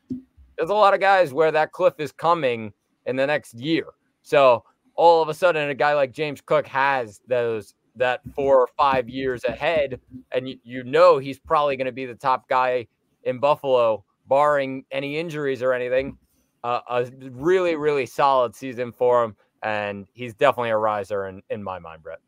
[0.58, 2.72] There's a lot of guys where that cliff is coming
[3.06, 3.86] in the next year.
[4.22, 8.68] So all of a sudden a guy like James Cook has those that four or
[8.76, 10.00] five years ahead,
[10.32, 12.86] and you, you know he's probably going to be the top guy
[13.24, 16.16] in Buffalo, barring any injuries or anything.
[16.64, 21.62] Uh, a really, really solid season for him, and he's definitely a riser in, in
[21.62, 22.20] my mind, Brett.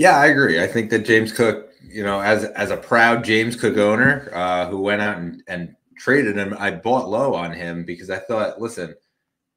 [0.00, 0.62] Yeah, I agree.
[0.62, 4.66] I think that James Cook, you know, as as a proud James Cook owner uh,
[4.66, 8.58] who went out and, and traded him, I bought low on him because I thought,
[8.58, 8.94] listen,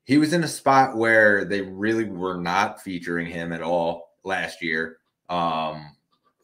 [0.03, 4.62] he was in a spot where they really were not featuring him at all last
[4.62, 4.97] year.
[5.29, 5.95] Um,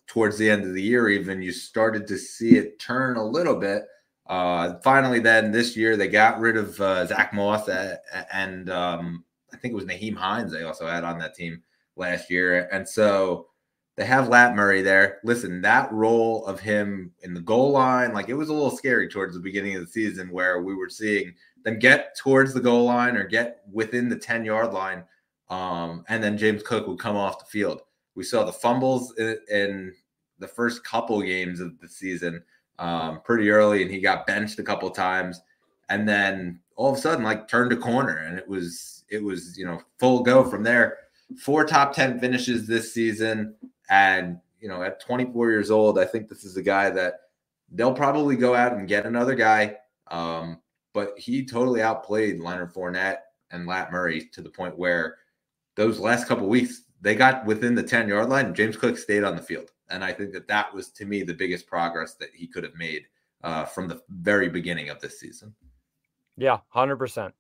[0.08, 3.58] towards the end of the year, even you started to see it turn a little
[3.58, 3.84] bit.
[4.28, 9.26] Uh, finally, then this year they got rid of uh, Zack Moss at, and um,
[9.52, 11.62] I think it was Nyheim Hines they also had on that team
[11.98, 13.49] last year, and so
[14.00, 15.20] they have Lat Murray there.
[15.26, 19.10] Listen, that role of him in the goal line, like it was a little scary
[19.10, 21.34] towards the beginning of the season where we were seeing
[21.66, 25.04] them get towards the goal line or get within the 10 yard line.
[25.50, 27.82] Um, and then James Cook would come off the field.
[28.16, 29.94] We saw the fumbles in, in
[30.40, 32.42] the first couple games of the season
[32.78, 35.42] um, pretty early, and he got benched a couple times.
[35.90, 39.58] And then all of a sudden, like turned a corner, and it was it was
[39.58, 41.00] you know full go from there.
[41.38, 43.56] Four top ten finishes this season,
[43.90, 47.22] and you know at 24 years old, I think this is a guy that
[47.72, 49.78] they'll probably go out and get another guy.
[50.08, 50.62] Um,
[50.94, 53.20] but he totally outplayed Leonard Fournette
[53.52, 55.18] and Lat Murray to the point where
[55.76, 59.24] those last couple weeks they got within the 10 yard line and James Cook stayed
[59.24, 59.72] on the field.
[59.90, 62.76] And I think that that was to me the biggest progress that he could have
[62.76, 63.06] made
[63.44, 65.54] uh, from the very beginning of this season.
[66.38, 67.32] Yeah, 100%.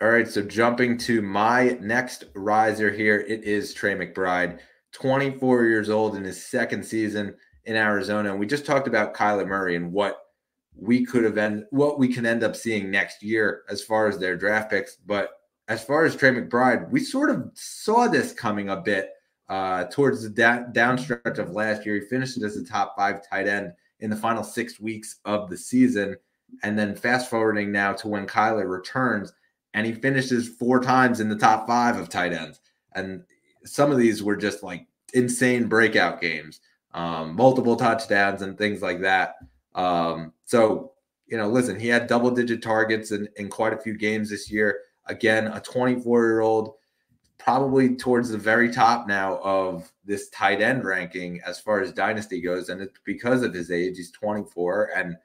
[0.00, 0.28] All right.
[0.28, 4.60] So jumping to my next riser here, it is Trey McBride,
[4.92, 8.30] 24 years old in his second season in Arizona.
[8.30, 10.18] And we just talked about Kyler Murray and what
[10.74, 14.18] we could have end what we can end up seeing next year as far as
[14.18, 14.96] their draft picks.
[14.96, 15.30] But
[15.68, 19.10] as far as Trey McBride, we sort of saw this coming a bit
[19.48, 21.96] uh, towards the da- downstretch of last year.
[21.96, 25.56] He finished as a top five tight end in the final six weeks of the
[25.56, 26.16] season.
[26.62, 29.32] And then fast forwarding now to when Kyler returns,
[29.74, 32.60] and he finishes four times in the top five of tight ends.
[32.94, 33.22] And
[33.64, 36.60] some of these were just like insane breakout games,
[36.94, 39.36] um, multiple touchdowns and things like that.
[39.74, 40.92] Um, so,
[41.26, 44.50] you know, listen, he had double digit targets in, in quite a few games this
[44.50, 44.80] year.
[45.06, 46.74] Again, a 24 year old
[47.38, 52.40] probably towards the very top now of this tight end ranking as far as dynasty
[52.40, 52.68] goes.
[52.68, 53.96] And it's because of his age.
[53.96, 55.16] He's 24 and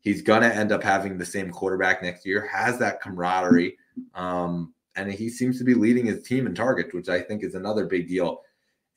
[0.00, 3.76] he's going to end up having the same quarterback next year, has that camaraderie.
[4.14, 7.54] Um, and he seems to be leading his team in targets, which I think is
[7.54, 8.42] another big deal.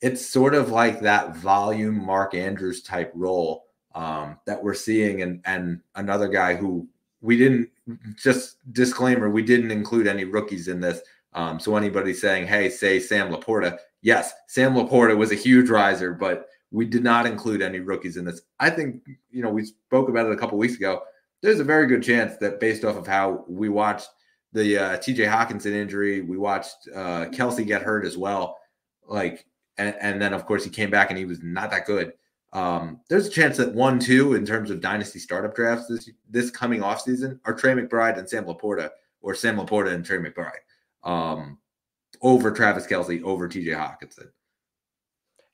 [0.00, 5.40] It's sort of like that volume Mark Andrews type role um, that we're seeing, and
[5.44, 6.86] and another guy who
[7.20, 7.68] we didn't
[8.16, 11.00] just disclaimer we didn't include any rookies in this
[11.34, 16.12] um, so anybody saying, "Hey, say Sam LaPorta," yes, Sam LaPorta was a huge riser,
[16.12, 18.42] but we did not include any rookies in this.
[18.60, 21.02] I think you know we spoke about it a couple weeks ago.
[21.40, 24.08] There's a very good chance that based off of how we watched
[24.52, 25.24] the uh, T.J.
[25.24, 28.58] Hockenson injury, we watched uh, Kelce get hurt as well.
[29.06, 29.44] Like,
[29.76, 32.12] and, and then of course he came back and he was not that good.
[32.52, 36.50] Um, there's a chance that one, two in terms of dynasty startup drafts this this
[36.50, 40.64] coming off season are Trey McBride and Sam LaPorta, or Sam LaPorta and Trey McBride
[41.04, 41.58] um,
[42.22, 44.28] over Travis Kelce, over TJ Hockenson.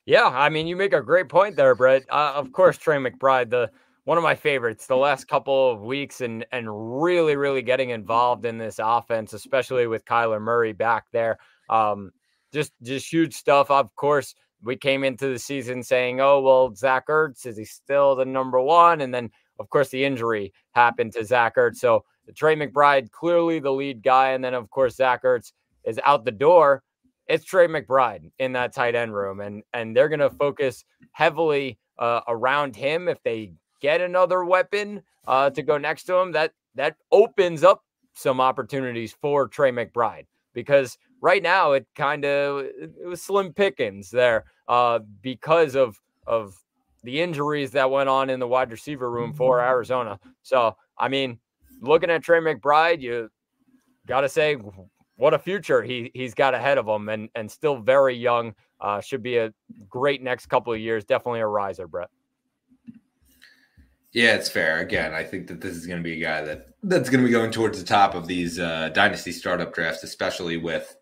[0.06, 2.04] Yeah, I mean, you make a great point there, Brett.
[2.10, 3.70] Uh, of course, Trey McBride, the
[4.04, 8.44] one of my favorites the last couple of weeks, and and really, really getting involved
[8.44, 11.38] in this offense, especially with Kyler Murray back there.
[11.70, 12.12] Um,
[12.52, 13.70] just just huge stuff.
[13.70, 18.14] Of course, we came into the season saying, "Oh, well, Zach Ertz is he still
[18.14, 21.76] the number one?" And then, of course, the injury happened to Zach Ertz.
[21.76, 24.30] So Trey McBride, clearly the lead guy.
[24.30, 25.52] And then, of course, Zach Ertz
[25.84, 26.82] is out the door.
[27.26, 29.40] It's Trey McBride in that tight end room.
[29.40, 33.08] And, and they're going to focus heavily uh, around him.
[33.08, 33.52] If they
[33.84, 39.14] get another weapon uh, to go next to him, that, that opens up some opportunities
[39.20, 45.00] for Trey McBride because right now it kind of it was slim pickings there uh,
[45.20, 46.54] because of of
[47.02, 49.68] the injuries that went on in the wide receiver room for mm-hmm.
[49.68, 50.18] Arizona.
[50.42, 51.38] So I mean,
[51.82, 53.28] looking at Trey McBride, you
[54.06, 54.56] got to say
[55.16, 58.54] what a future he he's got ahead of him, and and still very young.
[58.80, 59.52] Uh, should be a
[59.88, 61.04] great next couple of years.
[61.04, 62.10] Definitely a riser, Brett.
[64.14, 64.78] Yeah, it's fair.
[64.78, 67.26] Again, I think that this is going to be a guy that that's going to
[67.26, 70.96] be going towards the top of these uh, dynasty startup drafts, especially with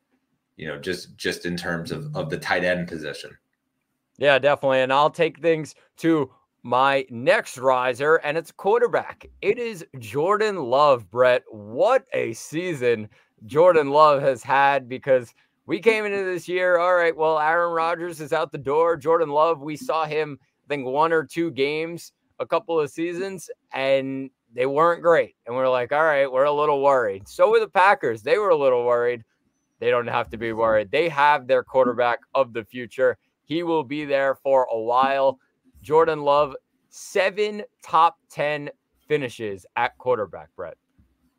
[0.56, 3.36] you know just just in terms of of the tight end position.
[4.16, 4.80] Yeah, definitely.
[4.80, 6.30] And I'll take things to
[6.62, 9.26] my next riser, and it's quarterback.
[9.42, 11.42] It is Jordan Love, Brett.
[11.50, 13.10] What a season
[13.44, 15.34] Jordan Love has had because
[15.66, 16.78] we came into this year.
[16.78, 18.96] All right, well, Aaron Rodgers is out the door.
[18.96, 23.48] Jordan Love, we saw him, I think, one or two games a couple of seasons,
[23.72, 25.36] and they weren't great.
[25.46, 27.26] And we're like, all right, we're a little worried.
[27.28, 28.22] So were the Packers.
[28.22, 29.22] They were a little worried.
[29.80, 30.90] They don't have to be worried.
[30.90, 33.16] They have their quarterback of the future.
[33.44, 35.38] He will be there for a while.
[35.80, 36.54] Jordan Love,
[36.90, 38.70] seven top 10
[39.08, 40.76] finishes at quarterback, Brett.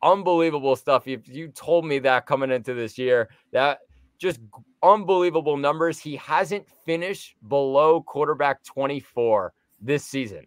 [0.01, 1.07] Unbelievable stuff.
[1.07, 3.79] If you told me that coming into this year, that
[4.23, 4.39] just
[4.81, 5.99] unbelievable numbers.
[5.99, 10.45] He hasn't finished below quarterback 24 this season.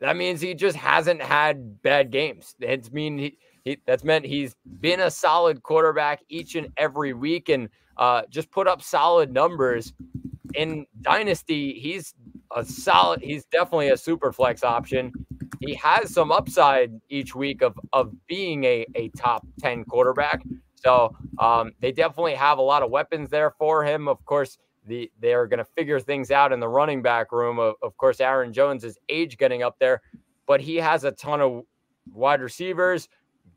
[0.00, 2.54] That means he just hasn't had bad games.
[2.60, 7.48] It's mean he, he that's meant he's been a solid quarterback each and every week
[7.48, 9.92] and uh, just put up solid numbers
[10.54, 11.78] in dynasty.
[11.78, 12.14] He's
[12.54, 13.20] a solid.
[13.22, 15.12] He's definitely a super flex option.
[15.60, 20.42] He has some upside each week of of being a a top ten quarterback.
[20.76, 24.06] So um, they definitely have a lot of weapons there for him.
[24.06, 24.58] Of course,
[24.88, 27.58] the they're going to figure things out in the running back room.
[27.58, 30.02] Of, of course, Aaron Jones' is age getting up there,
[30.46, 31.62] but he has a ton of
[32.12, 33.08] wide receivers,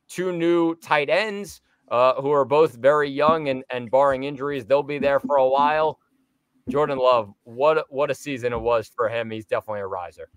[0.07, 4.81] two new tight ends uh, who are both very young and and barring injuries, they'll
[4.81, 5.99] be there for a while.
[6.69, 9.29] Jordan Love, what what a season it was for him.
[9.29, 10.29] He's definitely a riser.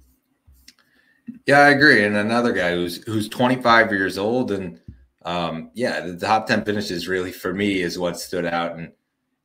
[1.46, 2.04] Yeah, I agree.
[2.04, 4.80] And another guy who's who's 25 years old, and
[5.24, 8.90] um, yeah, the top 10 finishes really for me is what stood out, and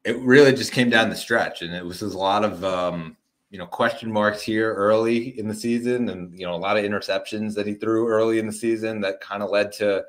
[0.04, 3.18] it really just came down the stretch, and it was a lot of um,
[3.50, 6.86] you know question marks here early in the season, and you know a lot of
[6.86, 10.04] interceptions that he threw early in the season that kind of led to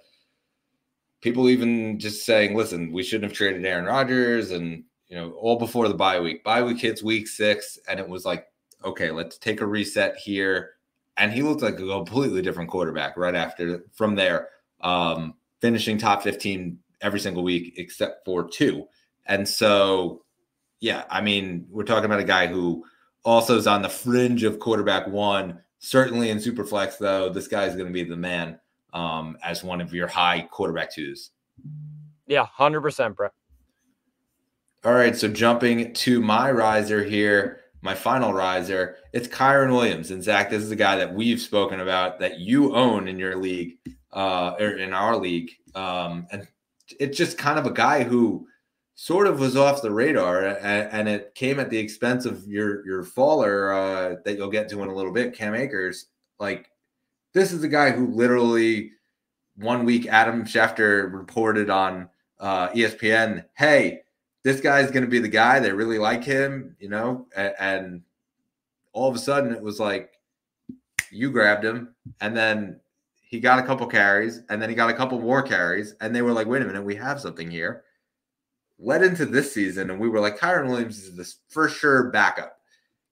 [1.20, 5.59] people even just saying, "Listen, we shouldn't have traded Aaron Rodgers," and you know, all
[5.59, 6.44] before the bye week.
[6.44, 8.46] Bye week hits week six, and it was like,
[8.85, 10.70] okay, let's take a reset here.
[11.16, 14.48] And he looked like a completely different quarterback right after from there,
[14.81, 18.87] um, finishing top 15 every single week except for two.
[19.30, 20.24] And so,
[20.80, 22.84] yeah, I mean, we're talking about a guy who
[23.24, 25.60] also is on the fringe of quarterback one.
[25.78, 28.58] Certainly in Superflex, though, this guy is going to be the man
[28.92, 31.30] um, as one of your high quarterback twos.
[32.26, 33.30] Yeah, 100%, Brett.
[34.84, 40.10] All right, so jumping to my riser here, my final riser, it's Kyren Williams.
[40.10, 43.36] And Zach, this is a guy that we've spoken about that you own in your
[43.36, 43.78] league,
[44.12, 45.50] uh, or in our league.
[45.76, 46.48] Um, and
[46.98, 48.48] it's just kind of a guy who
[49.00, 52.84] sort of was off the radar, and, and it came at the expense of your
[52.84, 56.08] your faller uh, that you'll get to in a little bit, Cam Akers.
[56.38, 56.70] Like
[57.32, 58.92] this is a guy who literally
[59.56, 62.10] one week Adam Schefter reported on
[62.40, 64.02] uh, ESPN, "Hey,
[64.44, 65.60] this guy's going to be the guy.
[65.60, 68.02] They really like him, you know." And, and
[68.92, 70.12] all of a sudden, it was like
[71.10, 72.78] you grabbed him, and then
[73.22, 76.20] he got a couple carries, and then he got a couple more carries, and they
[76.20, 77.84] were like, "Wait a minute, we have something here."
[78.80, 82.58] Led into this season, and we were like, Kyren Williams is this for sure backup.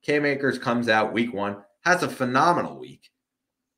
[0.02, 3.11] Cam Akers comes out week one, has a phenomenal week.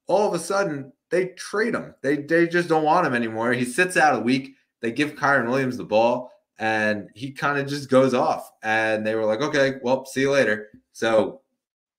[0.07, 1.94] All of a sudden, they trade him.
[2.03, 3.53] They they just don't want him anymore.
[3.53, 4.55] He sits out a week.
[4.81, 8.50] They give Kyren Williams the ball, and he kind of just goes off.
[8.62, 10.68] And they were like, okay, well, see you later.
[10.92, 11.40] So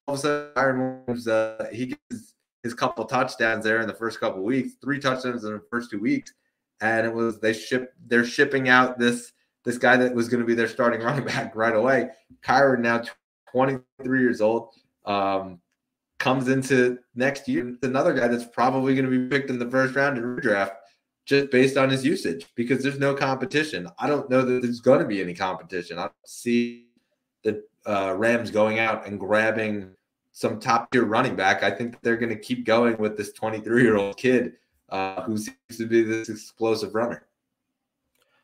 [0.08, 3.94] all of a sudden, Kyren Williams, uh, he gets his couple touchdowns there in the
[3.94, 6.34] first couple weeks, three touchdowns in the first two weeks,
[6.80, 10.48] and it was they ship they're shipping out this this guy that was going to
[10.48, 12.10] be their starting running back right away.
[12.44, 13.04] Kyren now
[13.52, 14.70] 23 years old,
[15.06, 15.60] um,
[16.20, 17.76] comes into next year.
[17.82, 20.74] Another guy that's probably going to be picked in the first round in redraft
[21.26, 23.88] just based on his usage because there's no competition.
[23.98, 25.98] I don't know that there's going to be any competition.
[25.98, 26.88] I see
[27.44, 29.96] the uh, Rams going out and grabbing
[30.32, 31.64] some top tier running back.
[31.64, 34.54] I think they're going to keep going with this 23 year old kid
[34.90, 37.26] uh, who seems to be this explosive runner.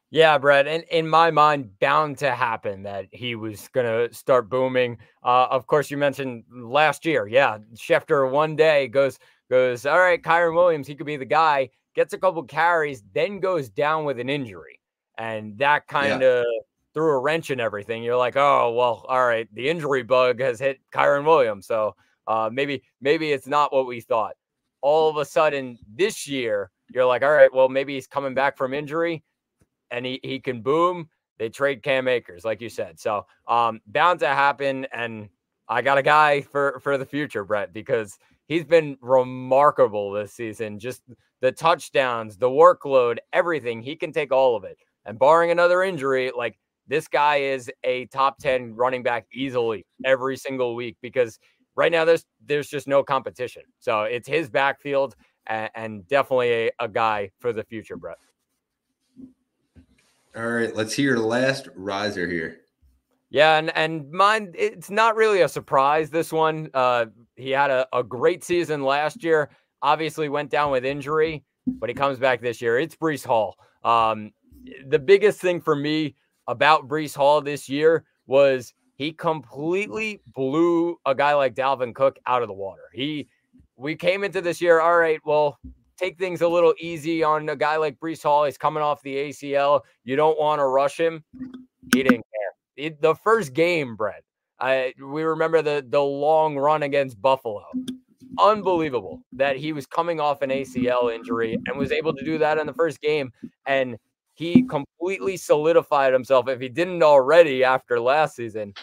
[0.10, 4.50] Yeah, Brett, and in my mind, bound to happen that he was going to start
[4.50, 4.98] booming.
[5.22, 7.28] Uh, of course, you mentioned last year.
[7.28, 11.70] Yeah, Schefter one day goes goes, all right, Kyren Williams, he could be the guy.
[11.93, 14.80] Gets a couple carries, then goes down with an injury,
[15.17, 16.62] and that kind of yeah.
[16.93, 18.02] threw a wrench in everything.
[18.02, 21.96] You're like, oh well, all right, the injury bug has hit Kyren Williams, so
[22.28, 24.36] uh, maybe maybe it's not what we thought.
[24.82, 28.56] All of a sudden, this year, you're like, all right, well, maybe he's coming back
[28.56, 29.24] from injury
[29.91, 33.00] and he, he can boom, they trade Cam Akers, like you said.
[33.00, 34.88] So um, bound to happen.
[34.91, 35.30] And
[35.69, 40.80] I got a guy for for the future, Brett, because he's been remarkable this season.
[40.80, 41.04] Just
[41.41, 43.82] the touchdowns, the workload, everything.
[43.82, 44.78] He can take all of it.
[45.06, 50.38] And barring another injury, like this guy is a top 10 running back easily every
[50.38, 51.39] single week because
[51.76, 53.63] right now there's there's just no competition.
[53.80, 58.17] So it's his backfield and, and definitely a, a guy for the future, Brett.
[60.38, 62.60] All right, let's hear the last riser here.
[63.32, 66.12] Yeah, and and mine, it's not really a surprise.
[66.12, 69.50] This one, uh, he had a, a great season last year.
[69.82, 72.78] Obviously, went down with injury, but he comes back this year.
[72.78, 73.58] It's Breece Hall.
[73.84, 74.32] Um,
[74.88, 76.15] the biggest thing for me
[76.47, 82.43] about Breece Hall this year was he completely blew a guy like Dalvin Cook out
[82.43, 82.84] of the water.
[82.93, 83.28] He,
[83.76, 85.60] we came into this year, all right, well,
[85.97, 88.45] take things a little easy on a guy like Breece Hall.
[88.45, 89.81] He's coming off the ACL.
[90.03, 91.23] You don't want to rush him.
[91.93, 92.25] He didn't
[92.77, 92.91] care.
[93.01, 94.23] the first game, Brett.
[94.60, 97.65] I we remember the the long run against Buffalo.
[98.39, 102.57] Unbelievable that he was coming off an ACL injury and was able to do that
[102.57, 103.31] in the first game.
[103.65, 103.97] And
[104.33, 106.47] he completely solidified himself.
[106.47, 108.73] If he didn't already after last season,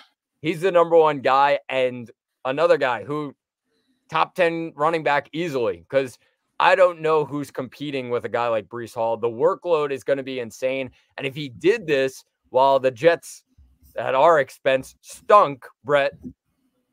[0.43, 2.11] he's the number one guy and
[2.45, 3.35] another guy who
[4.09, 6.19] top 10 running back easily because
[6.61, 9.17] I don't know who's competing with a guy like Breece Hall.
[9.17, 10.91] The workload is going to be insane.
[11.17, 13.45] And if he did this while the Jets
[13.97, 16.13] at our expense stunk, Brett,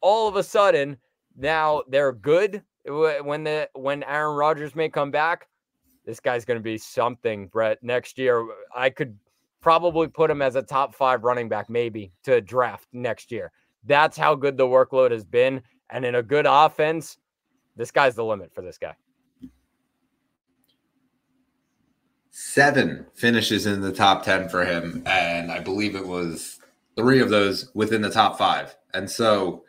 [0.01, 0.97] all of a sudden
[1.37, 5.47] now they're good when the when Aaron Rodgers may come back.
[6.05, 7.77] This guy's going to be something, Brett.
[7.83, 9.15] Next year, I could
[9.61, 13.51] probably put him as a top five running back, maybe to draft next year.
[13.83, 15.61] That's how good the workload has been.
[15.91, 17.17] And in a good offense,
[17.75, 18.95] this guy's the limit for this guy.
[22.31, 25.03] Seven finishes in the top 10 for him.
[25.05, 26.59] And I believe it was
[26.95, 28.75] three of those within the top five.
[28.93, 29.63] And so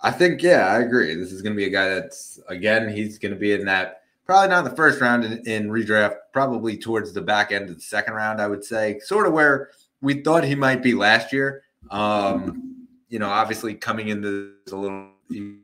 [0.00, 1.14] I think, yeah, I agree.
[1.14, 4.02] This is going to be a guy that's, again, he's going to be in that
[4.26, 7.76] probably not in the first round in, in, redraft, probably towards the back end of
[7.76, 11.32] the second round, I would say, sort of where we thought he might be last
[11.32, 11.62] year.
[11.90, 15.10] Um, you know, obviously coming into a little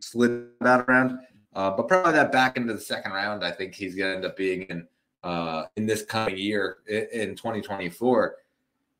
[0.00, 1.18] slid that around,
[1.54, 4.24] uh, but probably that back into the second round, I think he's going to end
[4.24, 4.86] up being in
[5.24, 8.36] uh, in this coming year in 2024.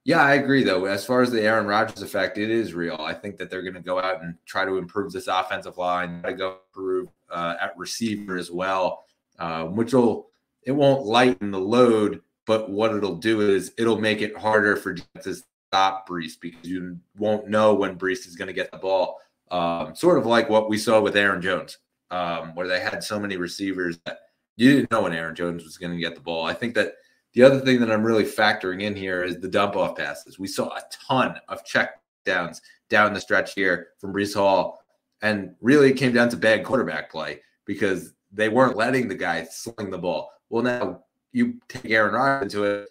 [0.04, 0.86] Yeah, I agree though.
[0.86, 2.96] As far as the Aaron Rodgers effect, it is real.
[2.98, 6.20] I think that they're going to go out and try to improve this offensive line,
[6.22, 9.04] try to go improve uh, at receiver as well,
[9.38, 10.28] uh, which will
[10.64, 14.94] it won't lighten the load, but what it'll do is it'll make it harder for
[14.94, 15.36] Jets to
[15.68, 19.20] stop Breece because you won't know when Breece is going to get the ball.
[19.50, 21.78] Um, sort of like what we saw with Aaron Jones,
[22.10, 24.18] um, where they had so many receivers that
[24.62, 26.46] you didn't know when Aaron Jones was going to get the ball.
[26.46, 26.94] I think that
[27.34, 30.38] The other thing that I'm really factoring in here is the dump off passes.
[30.38, 32.60] We saw a ton of check downs
[32.90, 34.80] down the stretch here from Breece Hall.
[35.22, 39.44] And really, it came down to bad quarterback play because they weren't letting the guy
[39.44, 40.30] sling the ball.
[40.50, 42.88] Well, now you take Aaron Rodgers into it.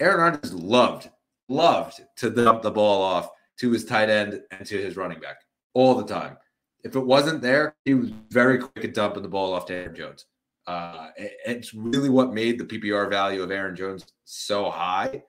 [0.00, 1.10] Aaron Rodgers loved,
[1.48, 5.36] loved to dump the ball off to his tight end and to his running back
[5.74, 6.38] all the time.
[6.84, 9.94] If it wasn't there, he was very quick at dumping the ball off to Aaron
[9.94, 10.26] Jones.
[10.66, 15.22] Uh, it's really what made the PPR value of Aaron Jones so high.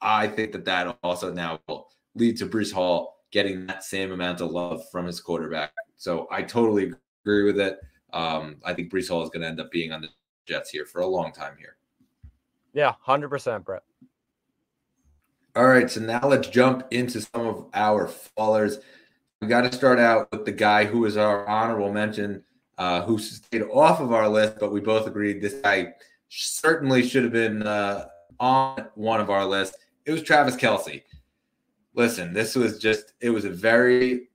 [0.00, 4.40] I think that that also now will lead to Breece Hall getting that same amount
[4.40, 5.72] of love from his quarterback.
[5.96, 6.92] So I totally
[7.24, 7.78] agree with it.
[8.12, 10.08] Um, I think Breece Hall is going to end up being on the
[10.46, 11.76] Jets here for a long time here.
[12.74, 13.82] Yeah, hundred percent, Brett.
[15.54, 18.78] All right, so now let's jump into some of our fallers.
[19.40, 22.42] We got to start out with the guy who is our honorable mention
[22.82, 25.94] uh, who stayed off of our list, but we both agreed this guy
[26.28, 28.06] certainly should have been uh,
[28.40, 29.76] on one of our lists.
[30.04, 31.02] It was Travis Kelce.
[31.94, 34.30] Listen, this was just, it was a very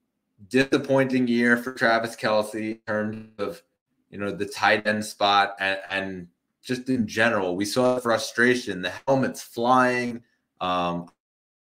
[0.48, 3.62] disappointing year for Travis Kelce in terms of,
[4.10, 6.28] you know, the tight end spot and, and
[6.64, 7.58] just in general.
[7.58, 10.24] We saw frustration, the helmets flying.
[10.62, 11.10] Um,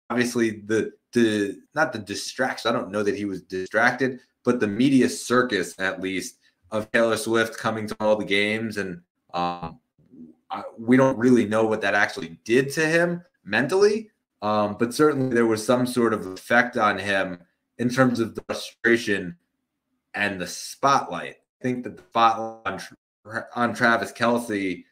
[0.09, 2.69] obviously, the, the, not the distraction.
[2.69, 6.37] I don't know that he was distracted, but the media circus, at least,
[6.71, 9.01] of Taylor Swift coming to all the games, and
[9.33, 9.79] um,
[10.49, 14.09] I, we don't really know what that actually did to him mentally.
[14.41, 17.39] Um, but certainly there was some sort of effect on him
[17.77, 19.35] in terms of the frustration
[20.13, 21.35] and the spotlight.
[21.59, 22.81] I think that the spotlight
[23.25, 24.83] on, on Travis Kelce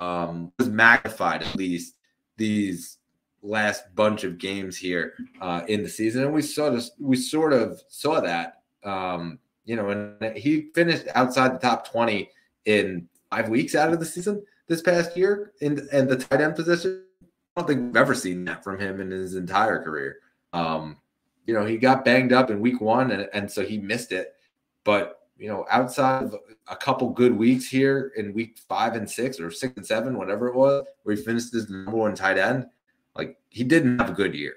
[0.00, 1.94] um, was magnified at least
[2.36, 2.98] these
[3.42, 7.52] last bunch of games here uh, in the season, and we sort of we sort
[7.52, 12.30] of saw that um, you know, and he finished outside the top 20
[12.64, 16.54] in five weeks out of the season this past year in and the tight end
[16.54, 17.02] position.
[17.22, 20.18] I don't think we've ever seen that from him in his entire career.
[20.52, 20.98] Um,
[21.46, 24.34] you know, he got banged up in week one and, and so he missed it.
[24.84, 26.36] But, you know, outside of
[26.68, 30.48] a couple good weeks here in week five and six or six and seven, whatever
[30.48, 32.66] it was, where he finished as number one tight end,
[33.16, 34.54] like he didn't have a good year.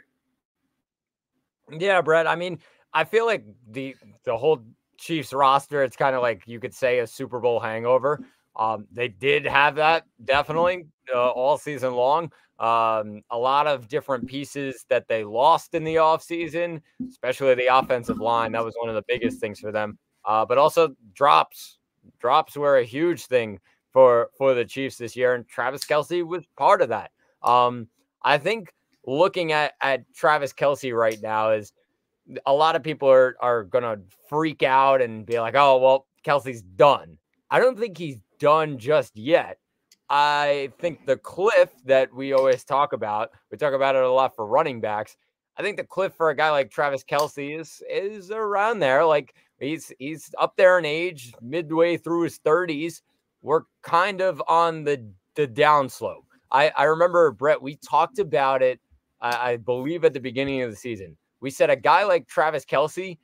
[1.72, 2.28] Yeah, Brett.
[2.28, 2.60] I mean,
[2.94, 4.64] I feel like the the whole
[5.00, 8.24] Chiefs roster, it's kind of like you could say a Super Bowl hangover.
[8.56, 12.32] Um, they did have that definitely uh, all season long.
[12.60, 18.20] Um, a lot of different pieces that they lost in the offseason, especially the offensive
[18.20, 18.52] line.
[18.52, 19.98] That was one of the biggest things for them.
[20.26, 21.78] Uh, but also drops.
[22.20, 23.60] Drops were a huge thing
[23.92, 27.12] for for the Chiefs this year, and Travis Kelce was part of that.
[27.42, 27.88] Um,
[28.24, 28.74] I think
[29.08, 31.72] looking at at Travis Kelce right now is
[32.46, 36.62] a lot of people are are gonna freak out and be like, "Oh, well, Kelce's
[36.62, 37.18] done."
[37.52, 39.58] I don't think he's done just yet.
[40.10, 44.36] I think the cliff that we always talk about, we talk about it a lot
[44.36, 45.16] for running backs.
[45.58, 49.06] I think the cliff for a guy like Travis Kelce is is around there.
[49.06, 53.02] Like he's he's up there in age, midway through his 30s.
[53.42, 55.06] We're kind of on the
[55.36, 56.24] the downslope.
[56.52, 58.80] I, I remember Brett, we talked about it,
[59.22, 62.66] I, I believe at the beginning of the season we said a guy like Travis
[62.66, 63.18] Kelce,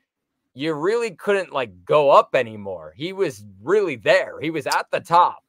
[0.54, 2.94] you really couldn't like go up anymore.
[2.96, 4.40] He was really there.
[4.40, 5.44] He was at the top.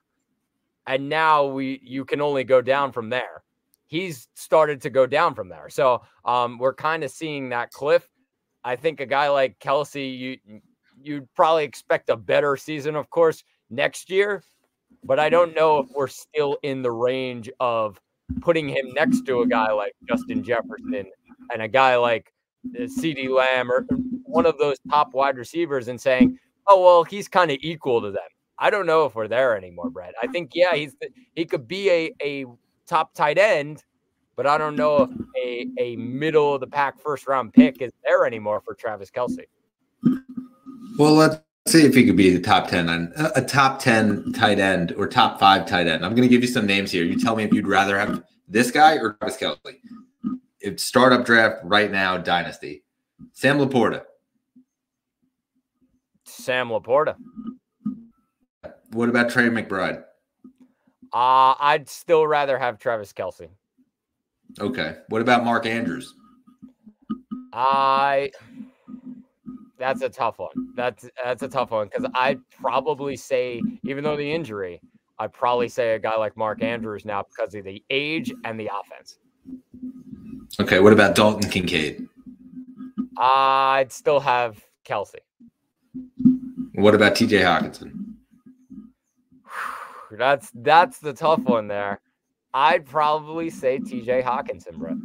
[0.86, 3.42] And now we you can only go down from there.
[3.86, 5.68] He's started to go down from there.
[5.68, 8.08] So um, we're kind of seeing that cliff.
[8.64, 10.60] I think a guy like Kelce, you
[11.00, 14.42] you'd probably expect a better season, of course, next year.
[15.04, 18.00] But I don't know if we're still in the range of
[18.40, 21.04] putting him next to a guy like Justin Jefferson
[21.52, 22.32] and a guy like
[22.74, 23.86] CeeDee Lamb or
[24.24, 28.10] one of those top wide receivers and saying, "Oh well, he's kind of equal to
[28.10, 30.14] them." I don't know if we're there anymore, Brett.
[30.22, 30.94] I think yeah, he's
[31.34, 32.44] he could be a a
[32.86, 33.84] top tight end,
[34.34, 37.92] but I don't know if a a middle of the pack first round pick is
[38.04, 39.44] there anymore for Travis Kelce.
[40.98, 44.58] Well, let's see if he could be the top ten on a top ten tight
[44.58, 46.04] end or top five tight end.
[46.04, 47.04] I'm going to give you some names here.
[47.04, 49.76] You tell me if you'd rather have this guy or Travis Kelce
[50.66, 52.82] it's startup draft right now, dynasty.
[53.32, 54.02] Sam LaPorta.
[56.24, 57.14] Sam LaPorta.
[58.90, 60.02] What about Trey McBride?
[61.12, 63.48] Uh, I'd still rather have Travis Kelce.
[64.58, 64.96] Okay.
[65.08, 66.14] What about Mark Andrews?
[67.52, 68.30] I
[69.78, 70.50] that's a tough one.
[70.74, 74.80] That's that's a tough one because I'd probably say, even though the injury,
[75.18, 78.68] I'd probably say a guy like Mark Andrews now because of the age and the
[78.68, 79.18] offense.
[80.58, 82.06] Okay, what about Dalton Kincaid?
[83.18, 85.16] Uh, I'd still have Kelce.
[86.74, 87.92] What about TJ Hockenson?
[90.10, 92.00] That's that's the tough one there.
[92.54, 94.96] I'd probably say TJ Hockenson, Brett.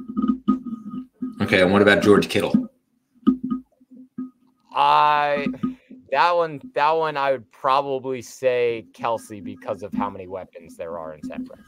[1.41, 2.69] Okay, and what about George Kittle?
[4.73, 5.47] I
[6.11, 10.97] that one that one I would probably say Kelce because of how many weapons there
[10.97, 11.63] are in San Fran.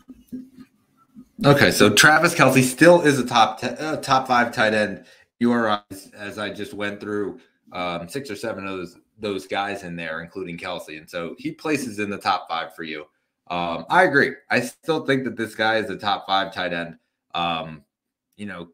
[1.46, 5.04] Okay, so Travis Kelce still is a top ten, uh, top five tight end.
[5.39, 5.84] You are
[6.16, 7.39] as I just went through
[7.74, 11.52] um, six or seven of those those guys in there, including Kelce, and so he
[11.52, 13.02] places in the top five for you.
[13.50, 14.32] Um, I agree.
[14.50, 16.98] I still think that this guy is a top five tight end.
[17.36, 17.84] Um,
[18.38, 18.70] you know,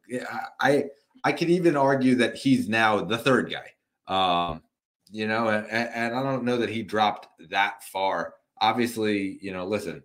[0.60, 0.86] I
[1.24, 3.72] I could even argue that he's now the third guy.
[4.08, 4.62] Um,
[5.12, 8.36] you know, and, and I don't know that he dropped that far.
[8.62, 10.04] Obviously, you know, listen,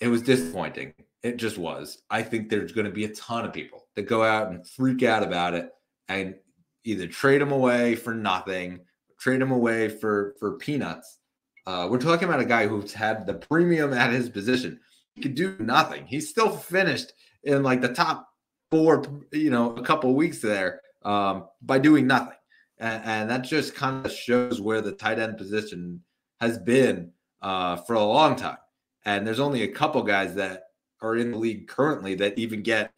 [0.00, 0.92] it was disappointing.
[1.26, 2.02] It just was.
[2.08, 5.02] I think there's going to be a ton of people that go out and freak
[5.02, 5.70] out about it
[6.08, 6.36] and
[6.84, 8.78] either trade him away for nothing,
[9.18, 11.18] trade him away for for peanuts.
[11.66, 14.78] Uh, we're talking about a guy who's had the premium at his position.
[15.14, 16.06] He could do nothing.
[16.06, 17.12] He's still finished
[17.42, 18.28] in like the top
[18.70, 22.38] four, you know, a couple weeks there um, by doing nothing,
[22.78, 26.02] and, and, that just kind of shows where the tight end position
[26.40, 27.10] has been
[27.42, 28.58] uh, for a long time.
[29.04, 30.65] And there's only a couple guys that
[31.00, 32.92] are in the league currently that even get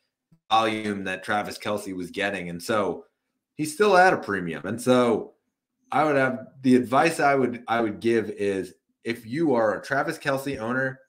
[0.50, 3.04] volume that Travis Kelce was getting, and so
[3.54, 4.66] he's still at a premium.
[4.66, 5.34] And so
[5.90, 8.74] I would have the advice I would I would give is
[9.04, 11.00] if you are a Travis Kelce owner,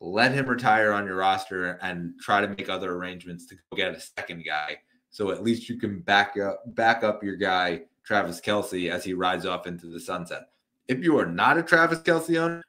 [0.00, 3.94] let him retire on your roster and try to make other arrangements to go get
[3.94, 4.78] a second guy.
[5.10, 9.12] So at least you can back up back up your guy Travis Kelce as he
[9.12, 10.48] rides off into the sunset.
[10.86, 12.62] If you are not a Travis Kelce owner,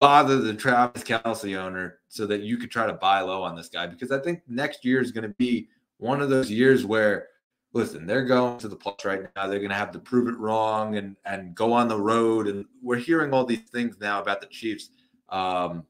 [0.00, 3.68] bother the Travis Kelce owner so that you could try to buy low on this
[3.68, 5.68] guy because I think next year is going to be
[5.98, 7.28] one of those years where
[7.74, 9.46] listen, they're going to the plus right now.
[9.46, 12.46] They're going to have to prove it wrong and and go on the road.
[12.46, 14.90] And we're hearing all these things now about the Chiefs.
[15.28, 15.84] Um,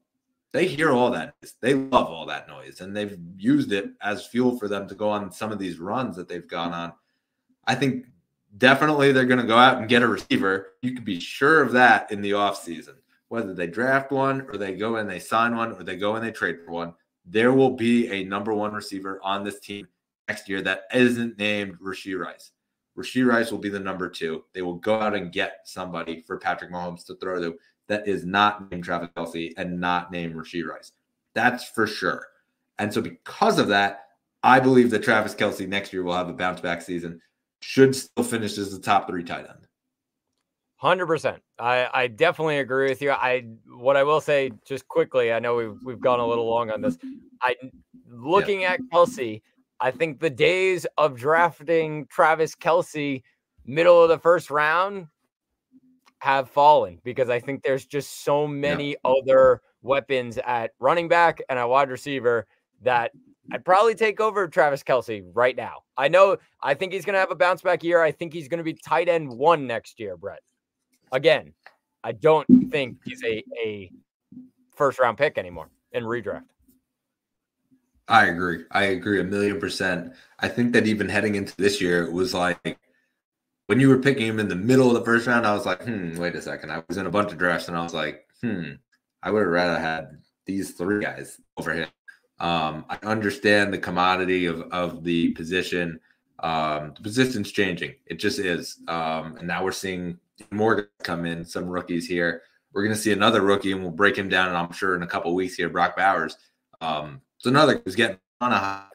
[0.53, 1.35] they hear all that.
[1.61, 5.11] They love all that noise, and they've used it as fuel for them to go
[5.11, 6.93] on some of these runs that they've gone on.
[7.67, 8.07] I think
[8.57, 10.75] definitely they're going to go out and get a receiver.
[10.81, 12.95] You can be sure of that in the offseason.
[13.35, 16.25] Whether they draft one or they go and they sign one or they go and
[16.25, 16.95] they trade for one,
[17.27, 19.89] there will be a number one receiver on this team
[20.29, 22.53] next year that isn't named Rashee Rice.
[22.97, 24.45] Rashee Rice will be the number two.
[24.53, 27.59] They will go out and get somebody for Patrick Mahomes to throw to
[27.89, 30.93] that is not named Travis Kelce and not named Rashee Rice.
[31.35, 32.25] That's for sure.
[32.79, 34.05] And so, because of that,
[34.45, 37.21] I believe that Travis Kelce next year will have a bounce back season.
[37.63, 39.64] Should still finish as the top three tight end.
[40.85, 41.43] Hundred percent.
[41.59, 43.11] I, I definitely agree with you.
[43.11, 45.33] I what I will say just quickly.
[45.33, 46.99] I know we've we've gone a little long on this.
[47.41, 47.57] I
[48.11, 48.73] looking yeah.
[48.73, 49.41] at Kelce.
[49.81, 53.23] I think the days of drafting Travis Kelce
[53.65, 55.07] middle of the first round
[56.19, 59.11] have fallen because I think there's just so many yeah.
[59.11, 62.47] other weapons at running back and a wide receiver
[62.83, 63.11] that
[63.55, 65.79] I'd probably take over Travis Kelce right now.
[65.97, 68.03] I know I think he's going to have a bounce back year.
[68.03, 70.41] I think he's going to be tight end one next year, Brett.
[71.15, 71.53] Again,
[72.03, 73.91] I don't think he's a, a
[74.75, 76.43] first round pick anymore in redraft.
[78.09, 78.65] I agree.
[78.73, 80.13] I agree a million percent.
[80.41, 82.79] I think that even heading into this year, it was like
[83.67, 85.85] when you were picking him in the middle of the first round, I was like,
[85.85, 86.73] hmm, wait a second.
[86.73, 88.73] I was in a bunch of drafts and I was like, hmm,
[89.23, 91.89] I would have rather had these three guys over him.
[92.41, 96.01] Um, I understand the commodity of, of the position.
[96.41, 97.95] Um, the position's changing.
[98.07, 98.81] It just is.
[98.89, 100.19] Um, and now we're seeing
[100.51, 102.43] more come in, some rookies here.
[102.73, 105.03] We're going to see another rookie and we'll break him down, and I'm sure in
[105.03, 106.37] a couple weeks here, Brock Bowers.
[106.81, 108.87] Um, it's another who's getting on a high.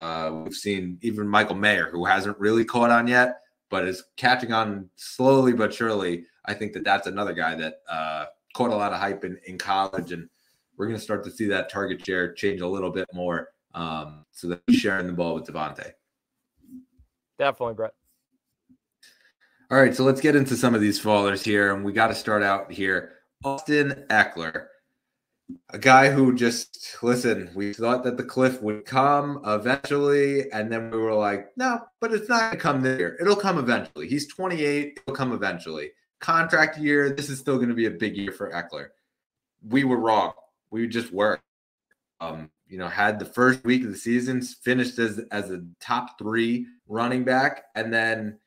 [0.00, 3.40] uh, we've seen even Michael Mayer, who hasn't really caught on yet,
[3.70, 6.26] but is catching on slowly but surely.
[6.44, 9.56] I think that that's another guy that uh, caught a lot of hype in, in
[9.58, 10.28] college, and
[10.76, 13.48] we're going to start to see that target share change a little bit more.
[13.74, 15.92] Um, so that he's sharing the ball with Davante.
[17.38, 17.94] Definitely, Brett.
[19.72, 22.14] All right, so let's get into some of these fallers here, and we got to
[22.14, 23.12] start out here.
[23.42, 24.66] Austin Ekeler
[25.70, 30.90] a guy who just listen we thought that the cliff would come eventually and then
[30.90, 33.18] we were like no but it's not to come this year.
[33.20, 34.08] It'll come eventually.
[34.08, 35.90] He's 28 it'll come eventually.
[36.20, 38.88] Contract year this is still to be a big year for ekeler
[39.66, 40.32] we were wrong.
[40.70, 41.40] We just were.
[42.20, 46.18] Um you know had the first week of the season finished as as a top
[46.18, 48.38] three running back and then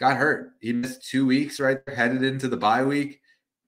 [0.00, 3.20] got hurt he missed two weeks right there headed into the bye week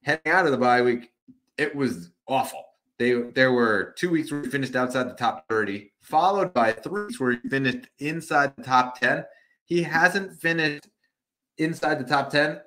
[0.03, 1.12] heading out of the bye week
[1.59, 2.64] it was awful
[3.03, 7.07] they there were two weeks where he finished outside the top 30, followed by three
[7.07, 9.24] weeks where he finished inside the top 10.
[9.64, 10.87] He hasn't finished
[11.59, 12.61] inside the top 10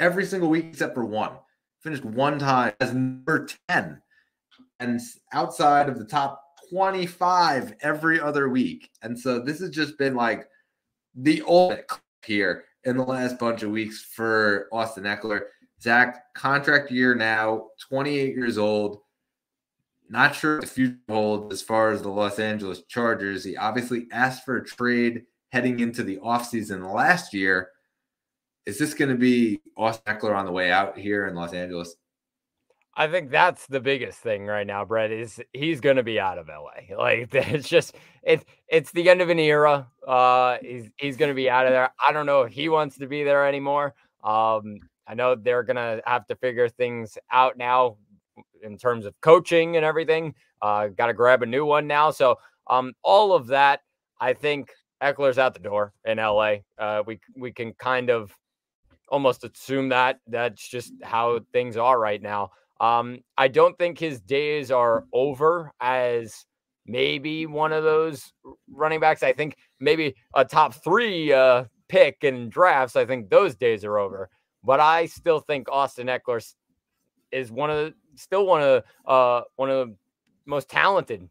[0.00, 1.32] every single week except for one.
[1.80, 4.02] Finished one time as number 10.
[4.80, 5.00] And
[5.32, 8.90] outside of the top 25 every other week.
[9.02, 10.48] And so this has just been like
[11.14, 11.88] the ultimate
[12.26, 15.42] here in the last bunch of weeks for Austin Ekeler.
[15.80, 19.00] Zach, contract year now, 28 years old.
[20.08, 23.44] Not sure the future holds as far as the Los Angeles Chargers.
[23.44, 27.70] He obviously asked for a trade heading into the offseason last year.
[28.66, 31.94] Is this going to be Austin Ekeler on the way out here in Los Angeles?
[32.98, 36.48] I think that's the biggest thing right now, Brett, is he's gonna be out of
[36.48, 36.96] LA.
[36.98, 37.94] Like it's just
[38.24, 39.86] it's it's the end of an era.
[40.06, 41.90] Uh he's he's gonna be out of there.
[42.04, 43.94] I don't know if he wants to be there anymore.
[44.24, 47.98] Um I know they're gonna have to figure things out now
[48.64, 50.34] in terms of coaching and everything.
[50.60, 52.10] Uh gotta grab a new one now.
[52.10, 53.80] So um all of that,
[54.20, 56.56] I think Ekeler's out the door in LA.
[56.76, 58.34] Uh we we can kind of
[59.08, 62.50] almost assume that that's just how things are right now.
[62.80, 66.44] Um, I don't think his days are over as
[66.86, 68.32] maybe one of those
[68.70, 69.22] running backs.
[69.22, 72.96] I think maybe a top three uh, pick in drafts.
[72.96, 74.30] I think those days are over.
[74.64, 76.42] But I still think Austin Ekeler
[77.30, 79.94] is one of the, still one of uh, one of the
[80.46, 81.28] most talented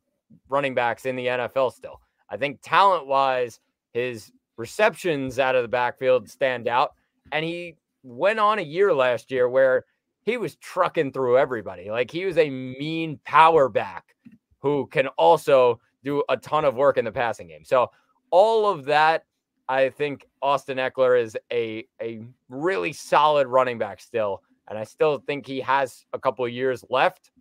[0.49, 1.73] running backs in the NFL.
[1.73, 3.59] Still, I think talent wise,
[3.93, 6.93] his receptions out of the backfield stand out,
[7.31, 9.85] and he went on a year last year where
[10.27, 11.89] he was trucking through everybody.
[11.89, 14.13] Like he was a mean power back
[14.59, 17.63] who can also do a ton of work in the passing game.
[17.63, 17.91] So
[18.29, 19.23] all of that,
[19.69, 22.19] I think Austin Ekeler is a a
[22.49, 27.31] really solid running back still, and I still think he has a couple years left.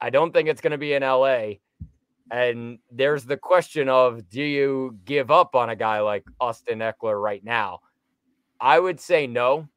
[0.00, 1.54] I don't think it's going to be in LA.
[2.30, 7.20] And there's the question of do you give up on a guy like Austin Ekeler
[7.20, 7.80] right now?
[8.60, 9.68] I would say no,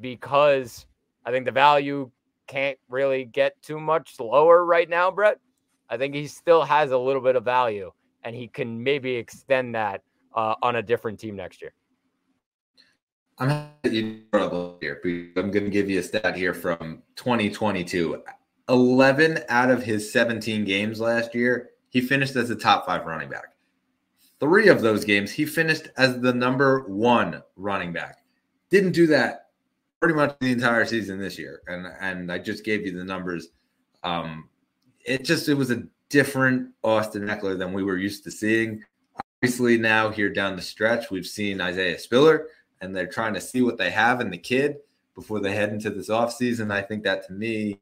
[0.00, 0.86] because
[1.24, 2.10] I think the value
[2.46, 5.38] can't really get too much lower right now, Brett.
[5.88, 7.92] I think he still has a little bit of value,
[8.24, 10.02] and he can maybe extend that
[10.34, 11.72] uh, on a different team next year.
[13.38, 14.22] I'm you
[14.80, 15.00] here.
[15.36, 18.22] I'm going to give you a stat here from 2022.
[18.68, 23.28] 11 out of his 17 games last year, he finished as a top five running
[23.28, 23.54] back.
[24.38, 28.18] Three of those games, he finished as the number one running back.
[28.70, 29.41] Didn't do that
[30.02, 33.50] pretty much the entire season this year, and and I just gave you the numbers.
[34.02, 34.48] Um,
[35.04, 38.82] it just it was a different Austin Ekeler than we were used to seeing.
[39.38, 42.48] Obviously, now here down the stretch, we've seen Isaiah Spiller,
[42.80, 44.78] and they're trying to see what they have in the kid
[45.14, 46.72] before they head into this offseason.
[46.72, 47.78] I think that to me,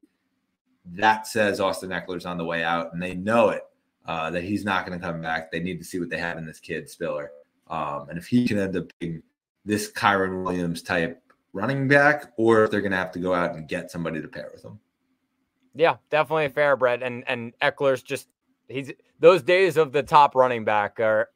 [0.93, 3.63] that says Austin Ekeler's on the way out, and they know it
[4.05, 5.51] uh, that he's not going to come back.
[5.51, 7.33] They need to see what they have in this kid, Spiller,
[7.69, 9.23] um, and if he can end up being
[9.65, 13.55] this Kyren Williams type running back or if they're going to have to go out
[13.55, 14.79] and get somebody to pair with them.
[15.75, 17.03] Yeah, definitely fair, Brett.
[17.03, 18.29] And and Ekeler's just
[18.69, 21.29] he's those days of the top running back are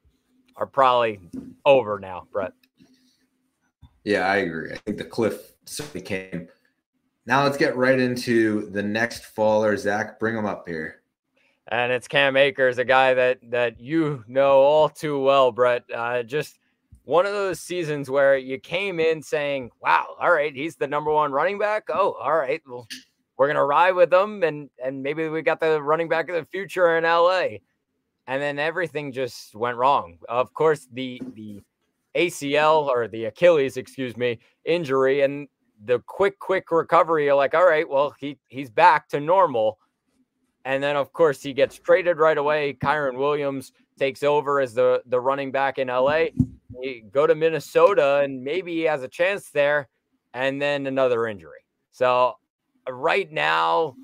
[0.56, 1.20] are probably
[1.64, 2.52] over now, Brett.
[4.04, 4.72] Yeah, I agree.
[4.72, 6.48] I think the cliff certainly came.
[7.26, 9.76] Now let's get right into the next faller.
[9.76, 11.02] Zach, bring him up here.
[11.68, 15.84] And it's Cam Akers, a guy that that you know all too well, Brett.
[15.92, 16.58] Uh, just
[17.05, 21.11] one of those seasons where you came in saying, "Wow, all right, he's the number
[21.11, 22.86] one running back." Oh, all right, well,
[23.36, 26.44] we're gonna ride with him, and and maybe we got the running back of the
[26.46, 27.59] future in LA,
[28.26, 30.18] and then everything just went wrong.
[30.28, 31.62] Of course, the the
[32.14, 35.48] ACL or the Achilles, excuse me, injury, and
[35.84, 37.26] the quick quick recovery.
[37.26, 39.78] You're like, all right, well, he he's back to normal.
[40.66, 42.72] And then, of course, he gets traded right away.
[42.72, 46.28] Kyren Williams takes over as the, the running back in LA
[47.12, 49.88] go to Minnesota and maybe he has a chance there,
[50.32, 51.64] and then another injury.
[51.92, 52.34] So
[52.88, 53.94] right now,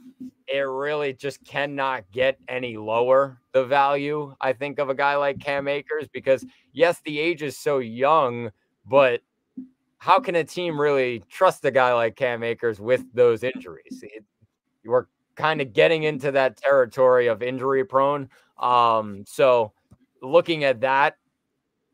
[0.46, 5.38] it really just cannot get any lower the value, I think, of a guy like
[5.38, 8.50] Cam Akers because yes, the age is so young,
[8.86, 9.20] but
[9.98, 14.02] how can a team really trust a guy like Cam Akers with those injuries?
[14.02, 14.24] It,
[14.84, 15.06] we're
[15.36, 18.28] kind of getting into that territory of injury prone.
[18.58, 19.72] Um, so
[20.22, 21.16] looking at that,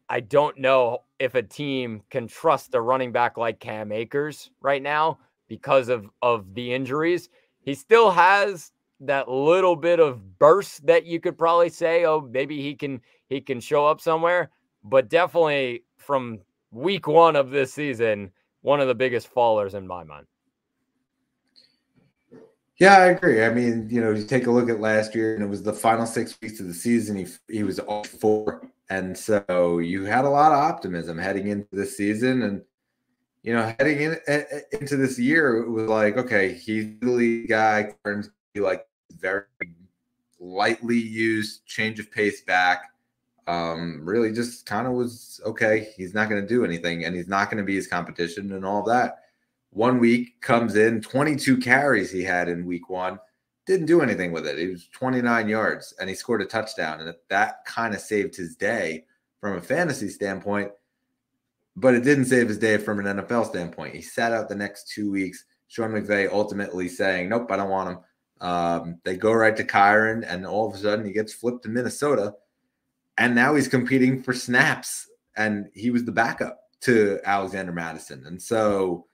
[0.09, 4.82] I don't know if a team can trust a running back like Cam Akers right
[4.82, 7.28] now because of of the injuries.
[7.61, 12.61] He still has that little bit of burst that you could probably say, oh, maybe
[12.62, 14.50] he can he can show up somewhere,
[14.84, 16.38] but definitely from
[16.70, 18.30] week 1 of this season,
[18.62, 20.26] one of the biggest fallers in my mind.
[22.78, 23.42] Yeah, I agree.
[23.42, 25.72] I mean, you know, you take a look at last year, and it was the
[25.72, 27.16] final six weeks of the season.
[27.16, 31.68] He he was all four, and so you had a lot of optimism heading into
[31.72, 32.62] this season, and
[33.43, 34.16] you know, heading in
[34.72, 37.95] into this year, it was like, okay, he's the lead guy.
[38.05, 38.87] Turns like
[39.18, 39.45] very
[40.41, 42.91] lightly used change of pace back.
[43.47, 45.93] Um, really just kind of was okay.
[45.97, 48.64] He's not going to do anything and he's not going to be his competition and
[48.64, 49.18] all that.
[49.70, 53.20] One week comes in, 22 carries he had in week one,
[53.66, 54.58] didn't do anything with it.
[54.58, 57.00] He was 29 yards and he scored a touchdown.
[57.00, 59.04] And that kind of saved his day
[59.40, 60.70] from a fantasy standpoint,
[61.74, 63.94] but it didn't save his day from an NFL standpoint.
[63.94, 65.44] He sat out the next two weeks.
[65.68, 67.98] Sean McVay ultimately saying, Nope, I don't want him.
[68.40, 71.68] Um, they go right to Kyren, and all of a sudden he gets flipped to
[71.68, 72.34] Minnesota.
[73.18, 75.08] And now he's competing for snaps.
[75.36, 78.24] And he was the backup to Alexander Mattison.
[78.26, 79.06] And so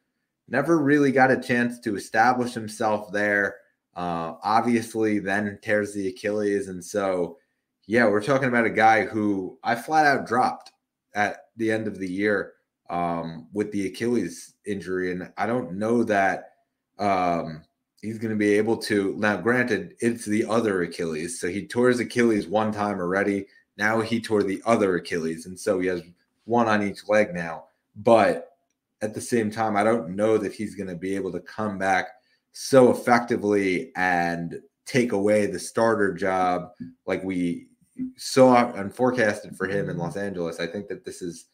[0.49, 3.57] never really got a chance to establish himself there.
[3.95, 6.69] Uh, obviously, then tears the Achilles.
[6.69, 7.39] And so,
[7.87, 10.73] yeah, we're talking about a guy who I flat out dropped
[11.15, 12.55] at the end of the year
[12.89, 15.13] um, with the Achilles injury.
[15.13, 16.53] And I don't know that
[16.99, 17.63] um,
[18.01, 19.15] he's going to be able to.
[19.19, 21.41] Now, granted, it's the other Achilles.
[21.41, 23.47] So he tore his Achilles one time already.
[23.77, 25.47] Now he tore the other Achilles.
[25.47, 26.03] And so he has
[26.45, 27.65] one on each leg now.
[27.97, 28.57] But
[29.03, 31.79] at the same time, I don't know that he's going to be able to come
[31.79, 32.09] back
[32.53, 36.71] so effectively and take away the starter job
[37.07, 37.69] like we
[38.17, 40.61] saw and forecasted for him in Los Angeles.
[40.61, 41.47] I think that this is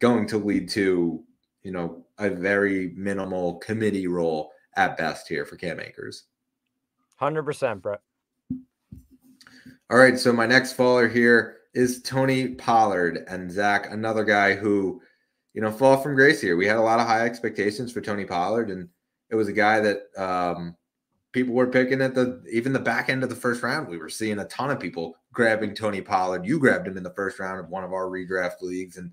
[0.00, 1.22] going to lead to,
[1.62, 6.24] you know, a very minimal committee role at best here for Cam Akers.
[7.20, 8.00] 100%, Brett.
[9.90, 10.18] All right.
[10.18, 15.00] So my next faller here is Tony Pollard and Zach, another guy who
[15.54, 16.56] you know, fall from grace here.
[16.56, 18.88] We had a lot of high expectations for Tony Pollard, and
[19.32, 20.76] it was a guy that um,
[21.32, 23.88] people were picking at the even the back end of the first round.
[23.88, 26.46] We were seeing a ton of people grabbing Tony Pollard.
[26.46, 29.10] You grabbed him in the first round of one of our redraft leagues, and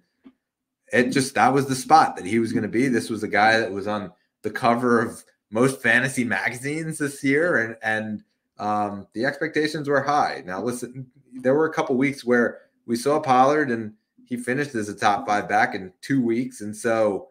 [0.93, 2.87] it just that was the spot that he was going to be.
[2.87, 4.11] This was a guy that was on
[4.43, 8.23] the cover of most fantasy magazines this year, and and
[8.59, 10.43] um, the expectations were high.
[10.45, 13.93] Now, listen, there were a couple weeks where we saw Pollard and
[14.25, 16.61] he finished as a top five back in two weeks.
[16.61, 17.29] And so,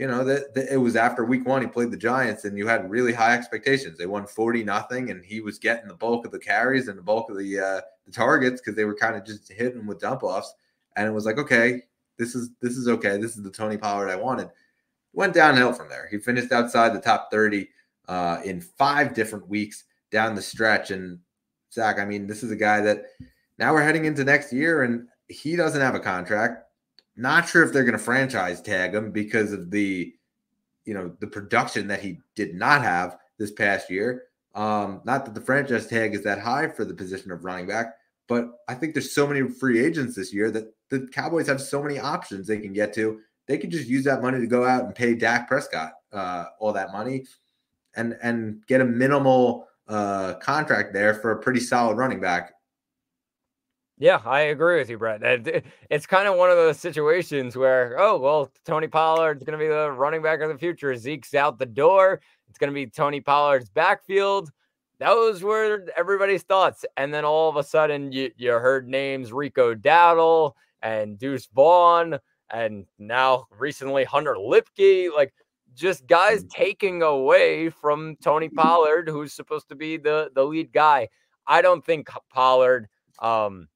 [0.00, 2.90] you know, that it was after week one, he played the Giants and you had
[2.90, 3.98] really high expectations.
[3.98, 7.02] They won 40 nothing and he was getting the bulk of the carries and the
[7.02, 10.22] bulk of the uh, the targets because they were kind of just hitting with dump
[10.22, 10.54] offs.
[10.96, 11.82] And it was like, okay,
[12.16, 13.18] this is this is okay.
[13.18, 14.48] This is the Tony Pollard I wanted.
[15.12, 16.08] Went downhill from there.
[16.10, 17.68] He finished outside the top 30
[18.08, 20.92] uh, in five different weeks down the stretch.
[20.92, 21.18] And
[21.74, 23.04] Zach, I mean, this is a guy that
[23.58, 26.69] now we're heading into next year, and he doesn't have a contract.
[27.20, 30.14] Not sure if they're going to franchise tag him because of the,
[30.86, 34.22] you know, the production that he did not have this past year.
[34.54, 37.94] Um, not that the franchise tag is that high for the position of running back,
[38.26, 41.82] but I think there's so many free agents this year that the Cowboys have so
[41.82, 43.20] many options they can get to.
[43.46, 46.72] They could just use that money to go out and pay Dak Prescott uh, all
[46.72, 47.26] that money,
[47.96, 52.54] and and get a minimal uh, contract there for a pretty solid running back
[54.00, 55.20] yeah, I agree with you, Brett.
[55.90, 59.68] It's kind of one of those situations where, oh, well, Tony Pollard's going to be
[59.68, 60.96] the running back of the future.
[60.96, 62.22] Zeke's out the door.
[62.48, 64.50] It's going to be Tony Pollard's backfield.
[65.00, 66.86] Those were everybody's thoughts.
[66.96, 72.18] And then all of a sudden, you, you heard names Rico Dowdle and Deuce Vaughn,
[72.50, 75.14] and now recently Hunter Luepke.
[75.14, 75.34] Like,
[75.74, 76.48] just guys mm.
[76.48, 81.10] taking away from Tony Pollard, who's supposed to be the, the lead guy.
[81.46, 82.88] I don't think Pollard.
[83.18, 83.68] Um,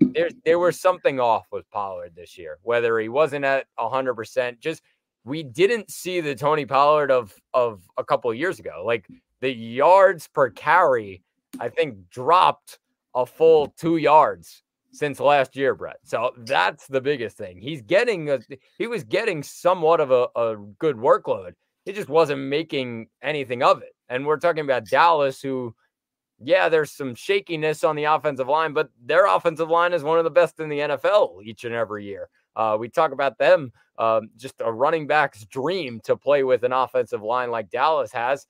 [0.00, 4.60] there there was something off with Pollard this year, whether he wasn't at hundred percent.
[4.60, 4.82] Just
[5.24, 8.82] we didn't see the Tony Pollard of of a couple of years ago.
[8.84, 9.06] Like
[9.40, 11.22] the yards per carry,
[11.60, 12.78] I think dropped
[13.14, 14.62] a full two yards
[14.92, 15.98] since last year, Brett.
[16.04, 17.60] So that's the biggest thing.
[17.60, 18.38] He's getting a,
[18.78, 21.52] he was getting somewhat of a, a good workload.
[21.84, 23.94] He just wasn't making anything of it.
[24.08, 25.74] And we're talking about Dallas, who
[26.44, 30.24] yeah, there's some shakiness on the offensive line, but their offensive line is one of
[30.24, 32.28] the best in the NFL each and every year.
[32.56, 36.72] Uh, we talk about them, um, just a running back's dream to play with an
[36.72, 38.46] offensive line like Dallas has.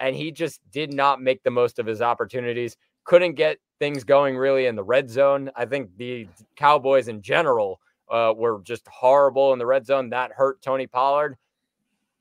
[0.00, 2.76] And he just did not make the most of his opportunities.
[3.04, 5.50] Couldn't get things going really in the red zone.
[5.54, 10.10] I think the Cowboys in general uh, were just horrible in the red zone.
[10.10, 11.36] That hurt Tony Pollard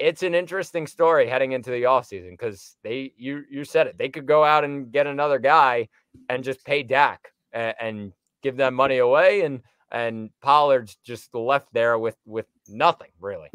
[0.01, 4.09] it's an interesting story heading into the offseason because they you you said it they
[4.09, 5.87] could go out and get another guy
[6.27, 11.71] and just pay Dak and, and give them money away and and Pollard's just left
[11.71, 13.49] there with with nothing really.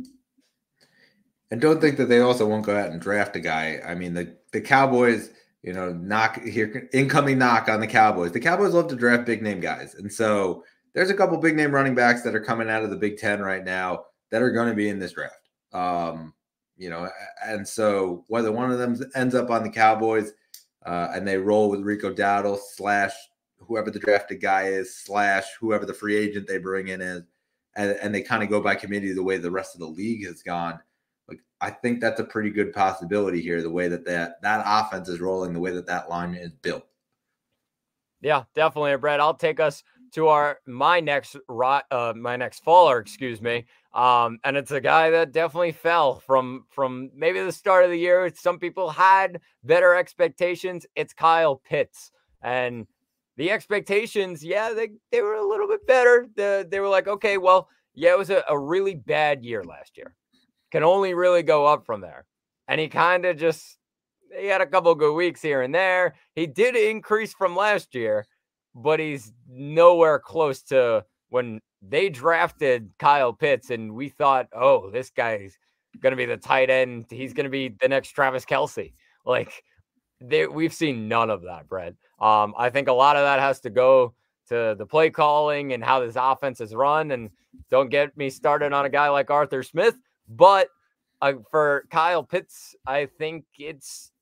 [1.51, 3.81] And don't think that they also won't go out and draft a guy.
[3.85, 5.31] I mean the the Cowboys,
[5.63, 8.31] you know, knock here incoming knock on the Cowboys.
[8.31, 10.63] The Cowboys love to draft big name guys, and so
[10.95, 13.41] there's a couple big name running backs that are coming out of the Big Ten
[13.41, 15.46] right now that are going to be in this draft.
[15.77, 16.33] Um,
[16.79, 17.09] you know,
[17.45, 20.33] and so whether one of them ends up on the Cowboys,
[20.85, 23.13] uh, and they roll with Rico Dowdle slash
[23.59, 27.23] whoever the drafted guy is slash whoever the free agent they bring in is,
[27.77, 30.25] and, and they kind of go by committee the way the rest of the league
[30.27, 30.79] has gone.
[31.29, 33.61] Like I think that's a pretty good possibility here.
[33.61, 36.87] The way that that that offense is rolling, the way that that line is built.
[38.23, 39.21] Yeah, definitely, Brett.
[39.21, 39.83] I'll take us
[40.13, 43.67] to our my next uh, my next faller, excuse me.
[43.95, 47.99] Um, and it's a guy that definitely fell from from maybe the start of the
[47.99, 48.31] year.
[48.35, 50.87] Some people had better expectations.
[50.95, 52.11] It's Kyle Pitts,
[52.43, 52.87] and
[53.37, 56.27] the expectations, yeah, they they were a little bit better.
[56.37, 59.97] The, they were like, okay, well, yeah, it was a, a really bad year last
[59.97, 60.15] year.
[60.73, 62.27] Can only really go up from there,
[62.69, 63.79] and he kind of just
[64.39, 66.15] he had a couple good weeks here and there.
[66.35, 68.27] He did increase from last year,
[68.77, 75.11] but he's nowhere close to when they drafted Kyle Pitts and we thought, oh, this
[75.11, 75.57] guy's
[76.01, 77.07] going to be the tight end.
[77.11, 78.93] He's going to be the next Travis Kelce.
[79.25, 79.65] Like,
[80.21, 81.95] they, we've seen none of that, Brett.
[82.21, 84.15] Um, I think a lot of that has to go
[84.49, 87.11] to the play calling and how this offense is run.
[87.13, 87.31] And
[87.71, 89.97] don't get me started on a guy like Arthur Smith,
[90.29, 90.69] but
[91.23, 94.13] uh, for Kyle Pitts, I think it's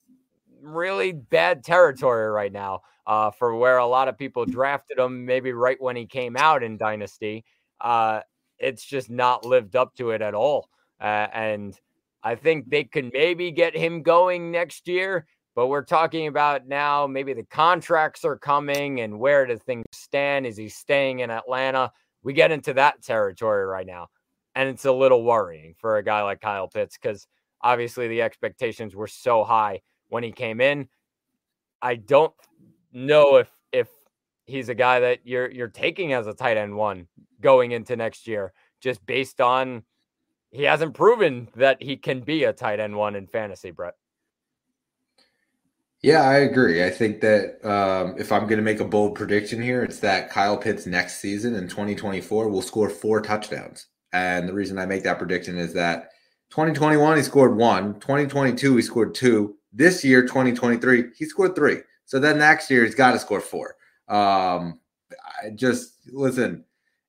[0.64, 5.52] really bad territory right now uh, for where a lot of people drafted him, maybe
[5.52, 7.44] right when he came out in Dynasty.
[7.80, 8.20] Uh,
[8.58, 10.68] it's just not lived up to it at all.
[11.00, 11.78] Uh, and
[12.22, 17.06] I think they could maybe get him going next year, but we're talking about now
[17.06, 20.46] maybe the contracts are coming and where do things stand?
[20.46, 21.92] Is he staying in Atlanta?
[22.22, 24.08] We get into that territory right now.
[24.54, 27.26] And it's a little worrying for a guy like Kyle Pitts because
[27.60, 29.80] obviously the expectations were so high
[30.14, 30.88] when he came in.
[31.82, 32.32] I don't
[32.92, 33.88] know if if
[34.46, 37.08] he's a guy that you're you're taking as a tight end one
[37.40, 39.82] going into next year, just based on
[40.52, 43.94] he hasn't proven that he can be a tight end one in fantasy, Brett.
[46.00, 46.84] Yeah, I agree.
[46.84, 50.30] I think that um, if I'm going to make a bold prediction here, it's that
[50.30, 53.86] Kyle Pitts next season in 2024 will score four touchdowns.
[54.12, 56.10] And the reason I make that prediction is that
[56.50, 61.78] 2021 he scored one, 2022 he scored two, this year, 2023, he scored three.
[62.04, 63.76] So then next year, he's got to score four.
[64.08, 64.80] Um,
[65.42, 66.64] I just listen.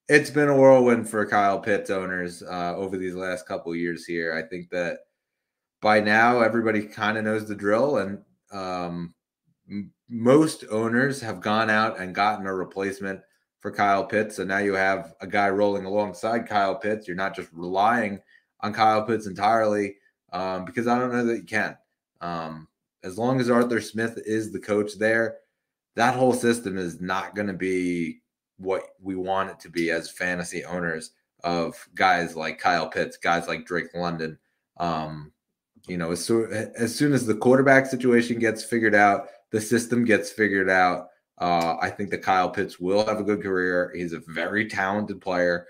[0.08, 4.34] It's been a whirlwind for Kyle Pitts owners uh, over these last couple years here.
[4.36, 5.00] I think that
[5.82, 8.20] by now everybody kind of knows the drill, and
[8.52, 9.14] um,
[10.10, 13.20] most owners have gone out and gotten a replacement
[13.60, 14.36] for Kyle Pitts.
[14.36, 17.08] So now you have a guy rolling alongside Kyle Pitts.
[17.08, 18.20] You're not just relying
[18.62, 19.96] on Kyle Pitts entirely
[20.32, 21.76] um, because I don't know that you can.
[22.22, 22.68] Um,
[23.04, 25.38] as long as Arthur Smith is the coach there,
[25.96, 28.22] that whole system is not going to be
[28.58, 31.12] what we want it to be as fantasy owners
[31.44, 34.38] of guys like Kyle Pitts, guys like Drake London.
[34.78, 35.32] Um,
[35.88, 40.04] you know, as, so, as soon as the quarterback situation gets figured out, the system
[40.04, 41.10] gets figured out.
[41.38, 43.92] Uh, I think that Kyle Pitts will have a good career.
[43.96, 45.68] He's a very talented player,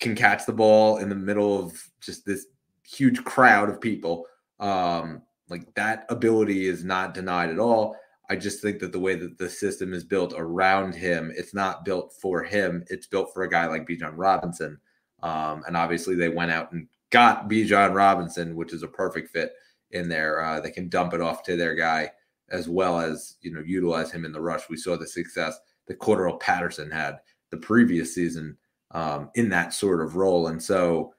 [0.00, 2.46] can catch the ball in the middle of just this
[2.82, 4.26] huge crowd of people.
[4.58, 7.96] Um, like that ability is not denied at all.
[8.28, 11.84] I just think that the way that the system is built around him, it's not
[11.84, 12.84] built for him.
[12.88, 14.78] It's built for a guy like Bijan Robinson.
[15.22, 19.52] Um, and obviously, they went out and got Bijan Robinson, which is a perfect fit
[19.92, 20.44] in there.
[20.44, 22.10] Uh, they can dump it off to their guy
[22.50, 24.68] as well as you know utilize him in the rush.
[24.68, 27.18] We saw the success that Cordarrelle Patterson had
[27.50, 28.56] the previous season
[28.92, 31.14] um, in that sort of role, and so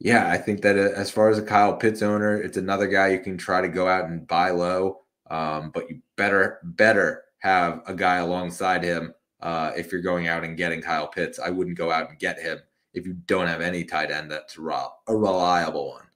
[0.00, 3.08] yeah, I think that uh, as far as a Kyle Pitts owner, it's another guy
[3.08, 7.82] you can try to go out and buy low, um, but you better better have
[7.86, 11.38] a guy alongside him uh, if you're going out and getting Kyle Pitts.
[11.38, 12.58] I wouldn't go out and get him
[12.94, 16.06] if you don't have any tight end that's a reliable one.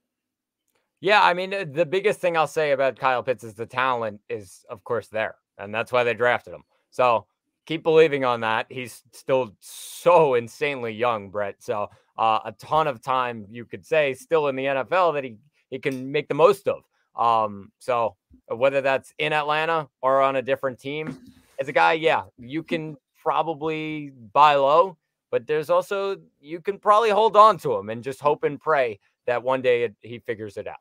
[1.00, 4.20] Yeah, I mean uh, the biggest thing I'll say about Kyle Pitts is the talent
[4.30, 6.64] is of course there, and that's why they drafted him.
[6.90, 7.26] So
[7.66, 8.64] keep believing on that.
[8.70, 11.56] He's still so insanely young, Brett.
[11.58, 15.36] So uh, a ton of time, you could say, still in the NFL that he
[15.70, 16.82] he can make the most of.
[17.16, 18.16] Um, so
[18.50, 21.18] uh, whether that's in Atlanta or on a different team,
[21.58, 24.96] as a guy, yeah, you can probably buy low,
[25.30, 29.00] but there's also you can probably hold on to him and just hope and pray
[29.26, 30.76] that one day it, he figures it out.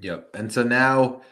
[0.00, 0.30] Yep.
[0.34, 1.22] And so now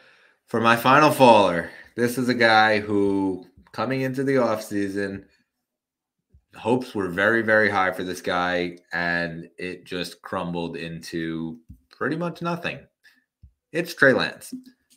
[0.46, 5.24] for my final faller, this is a guy who coming into the offseason
[6.56, 11.58] hopes were very, very high for this guy, and it just crumbled into
[11.90, 12.80] pretty much nothing.
[13.72, 14.52] It's Trey Lance.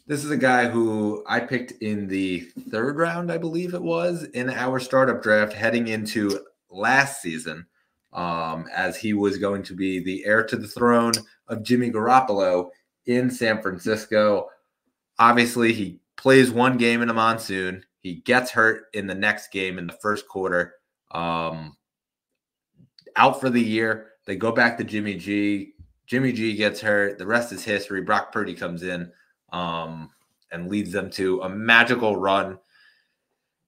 [0.07, 4.23] This is a guy who I picked in the third round, I believe it was,
[4.33, 6.39] in our startup draft heading into
[6.69, 7.65] last season,
[8.13, 11.13] um, as he was going to be the heir to the throne
[11.47, 12.69] of Jimmy Garoppolo
[13.05, 14.49] in San Francisco.
[15.17, 17.83] Obviously, he plays one game in a monsoon.
[17.99, 20.75] He gets hurt in the next game in the first quarter.
[21.15, 21.77] Um,
[23.15, 24.11] out for the year.
[24.25, 25.73] They go back to Jimmy G.
[26.07, 27.17] Jimmy G gets hurt.
[27.17, 28.01] The rest is history.
[28.01, 29.11] Brock Purdy comes in
[29.51, 30.09] um,
[30.51, 32.59] and leads them to a magical run.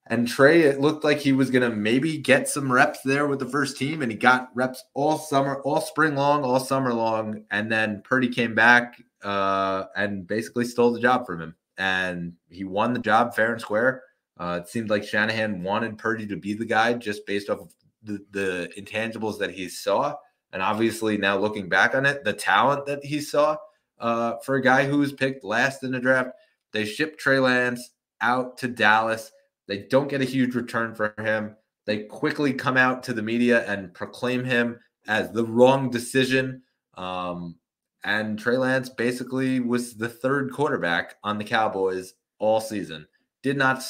[0.10, 3.40] And Trey, it looked like he was going to maybe get some reps there with
[3.40, 7.44] the first team, and he got reps all summer, all spring long, all summer long.
[7.52, 11.56] And then Purdy came back uh, and basically stole the job from him.
[11.78, 14.04] And he won the job fair and square.
[14.40, 17.74] Uh, it seemed like Shanahan wanted Purdy to be the guy just based off of
[18.04, 20.16] the, the intangibles that he saw.
[20.54, 23.58] And obviously, now looking back on it, the talent that he saw
[24.00, 26.30] uh, for a guy who was picked last in the draft,
[26.72, 29.32] they shipped Trey Lance out to Dallas.
[29.68, 31.56] They don't get a huge return for him.
[31.86, 36.62] They quickly come out to the media and proclaim him as the wrong decision.
[36.96, 37.56] Um,
[38.04, 43.08] and Trey Lance basically was the third quarterback on the Cowboys all season.
[43.44, 43.84] Did not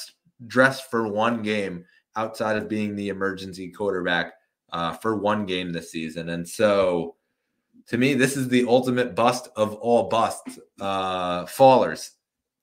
[0.45, 1.85] dress for one game
[2.15, 4.33] outside of being the emergency quarterback
[4.71, 6.29] uh, for one game this season.
[6.29, 7.15] And so,
[7.87, 12.11] to me, this is the ultimate bust of all busts, uh, fallers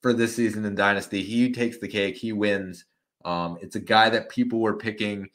[0.01, 1.23] for this season in Dynasty.
[1.23, 2.85] He takes the cake, he wins.
[3.23, 5.29] Um, it's a guy that people were picking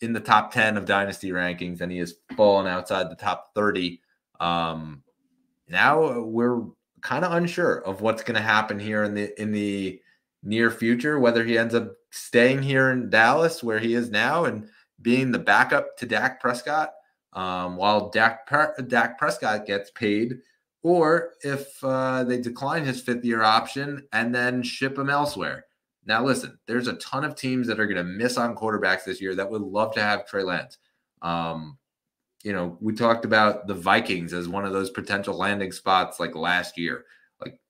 [0.00, 4.00] in the top 10 of Dynasty rankings, and he has fallen outside the top 30.
[4.40, 5.02] Um,
[5.68, 6.62] now we're
[7.00, 10.00] kind of unsure of what's going to happen here in the in the
[10.46, 14.68] near future, whether he ends up staying here in Dallas where he is now and
[15.02, 16.92] being the backup to Dak Prescott
[17.32, 18.48] um, while Dak,
[18.86, 20.38] Dak Prescott gets paid,
[20.82, 25.66] or if uh, they decline his fifth year option and then ship him elsewhere.
[26.06, 29.20] Now, listen, there's a ton of teams that are going to miss on quarterbacks this
[29.20, 30.78] year that would love to have Trey Lance.
[31.20, 31.76] Um,
[32.44, 36.36] you know, we talked about the Vikings as one of those potential landing spots like
[36.36, 37.04] last year.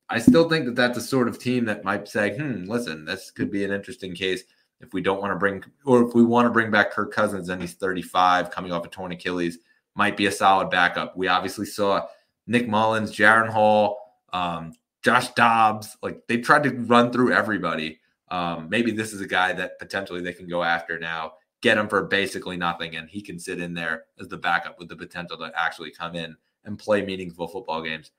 [0.09, 3.31] I still think that that's a sort of team that might say, hmm, listen, this
[3.31, 4.45] could be an interesting case
[4.81, 7.49] if we don't want to bring, or if we want to bring back Kirk Cousins
[7.49, 9.59] and he's 35 coming off a torn Achilles,
[9.95, 11.17] might be a solid backup.
[11.17, 12.07] We obviously saw
[12.47, 13.99] Nick Mullens, Jaren Hall,
[14.33, 15.97] um, Josh Dobbs.
[16.03, 17.99] Like they tried to run through everybody.
[18.29, 21.89] Um, maybe this is a guy that potentially they can go after now, get him
[21.89, 25.39] for basically nothing, and he can sit in there as the backup with the potential
[25.39, 28.11] to actually come in and play meaningful football games.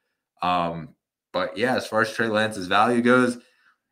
[0.42, 0.96] Um,
[1.32, 3.38] but yeah, as far as Trey Lance's value goes,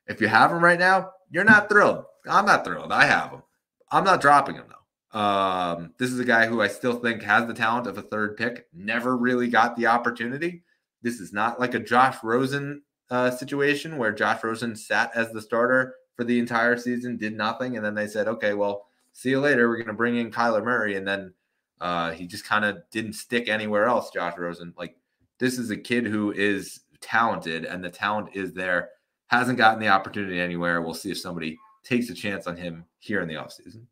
[0.07, 2.05] if you have him right now, you're not thrilled.
[2.27, 2.91] I'm not thrilled.
[2.91, 3.43] I have him.
[3.91, 4.75] I'm not dropping him though.
[5.19, 8.35] Um, this is a guy who I still think has the talent of a third
[8.35, 8.67] pick.
[8.73, 10.63] Never really got the opportunity.
[11.01, 15.41] This is not like a Josh Rosen uh, situation where Josh Rosen sat as the
[15.41, 19.39] starter for the entire season, did nothing, and then they said, "Okay, well, see you
[19.39, 19.69] later.
[19.69, 21.33] We're going to bring in Kyler Murray," and then
[21.79, 24.09] uh, he just kind of didn't stick anywhere else.
[24.11, 24.95] Josh Rosen, like
[25.39, 28.89] this is a kid who is talented and the talent is there.
[29.27, 30.81] Hasn't gotten the opportunity anywhere.
[30.81, 33.85] We'll see if somebody takes a chance on him here in the offseason.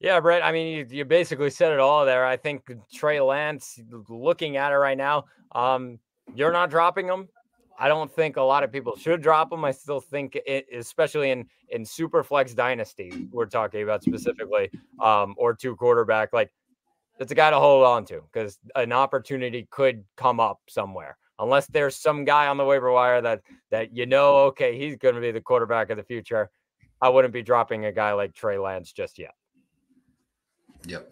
[0.00, 0.44] Yeah, Brett.
[0.44, 2.24] I mean, you, you, basically said it all there.
[2.24, 5.98] I think Trey Lance, looking at it right now, um,
[6.34, 7.28] you're not dropping him.
[7.80, 9.64] I don't think a lot of people should drop him.
[9.64, 14.70] I still think, it, especially in in super flex dynasty, we're talking about specifically,
[15.00, 16.50] um, or two quarterback, like
[17.18, 21.66] it's a guy to hold on to because an opportunity could come up somewhere unless
[21.66, 25.20] there's some guy on the waiver wire that that you know, okay, he's going to
[25.20, 26.50] be the quarterback of the future.
[27.00, 29.34] I wouldn't be dropping a guy like Trey Lance just yet.
[30.86, 31.10] Yep,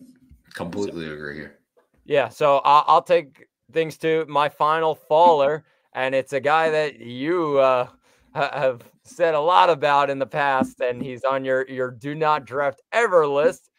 [0.55, 1.59] completely so, agree here.
[2.05, 7.01] Yeah, so I'll, I'll, take things to my final faller, and it's a guy that
[7.01, 7.89] you uh,
[8.33, 12.45] have said a lot about in the past, and he's on your your do not
[12.45, 13.71] draft ever list.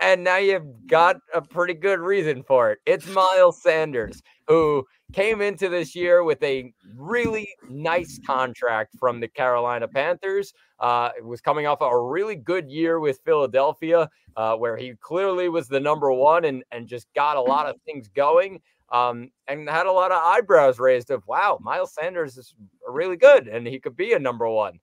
[0.00, 2.80] And now you've got a pretty good reason for it.
[2.84, 9.28] It's Miles Sanders, who came into this year with a really nice contract from the
[9.28, 10.52] Carolina Panthers.
[10.80, 15.66] Uh, was coming off a really good year with Philadelphia, uh, where he clearly was
[15.66, 18.60] the number one and, and just got a lot of things going.
[18.92, 22.54] Um, and had a lot of eyebrows raised of wow, Miles Sanders is
[22.86, 24.78] really good and he could be a number one.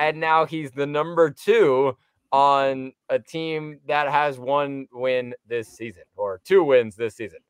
[0.00, 1.96] And now he's the number two
[2.32, 7.40] on a team that has one win this season or two wins this season.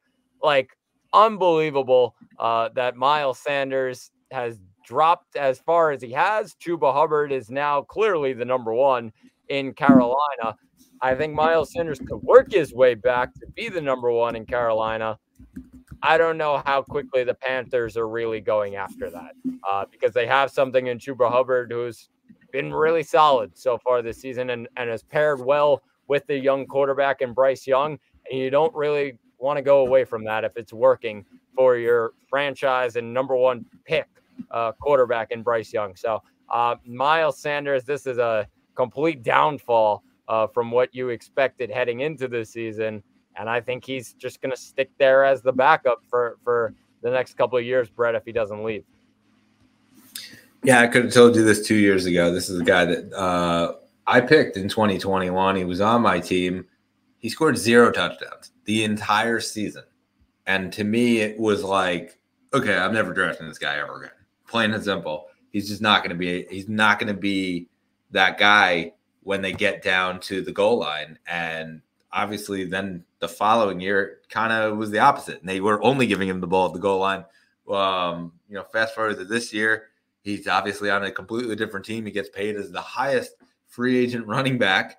[0.43, 0.71] Like
[1.13, 6.55] unbelievable uh, that Miles Sanders has dropped as far as he has.
[6.55, 9.13] Chuba Hubbard is now clearly the number one
[9.49, 10.57] in Carolina.
[11.03, 14.47] I think Miles Sanders could work his way back to be the number one in
[14.47, 15.19] Carolina.
[16.03, 19.33] I don't know how quickly the Panthers are really going after that
[19.71, 22.09] uh, because they have something in Chuba Hubbard who's
[22.53, 26.67] been really solid so far this season and, and has paired well with the young
[26.67, 27.99] quarterback and Bryce Young.
[28.31, 31.25] And you don't really want to go away from that if it's working
[31.55, 34.09] for your franchise and number one pick
[34.51, 35.97] uh, quarterback in Bryce Young.
[35.97, 38.45] So Uh, Miles Sanders, this is a
[38.75, 43.03] complete downfall uh, from what you expected heading into the season.
[43.37, 47.11] And I think he's just going to stick there as the backup for, for the
[47.11, 48.85] next couple of years, Brett, if he doesn't leave.
[50.63, 52.33] Yeah, I could have told you this two years ago.
[52.33, 55.57] This is a guy that uh, I picked in 2021.
[55.57, 56.67] He was on my team.
[57.19, 59.85] He scored zero touchdowns the entire season.
[60.47, 62.19] And to me, it was like,
[62.53, 64.13] okay, I'm never drafting this guy ever again.
[64.49, 65.29] Plain and simple.
[65.51, 66.47] He's just not going to be.
[66.51, 67.69] He's not going to be
[68.11, 68.93] that guy
[69.23, 71.19] when they get down to the goal line.
[71.27, 71.81] And
[72.13, 75.41] obviously, then the following year kind of was the opposite.
[75.41, 77.25] And they were only giving him the ball at the goal line.
[77.71, 79.90] Um, you know, fast forward to this year,
[80.23, 82.05] he's obviously on a completely different team.
[82.05, 83.33] He gets paid as the highest
[83.67, 84.99] free agent running back,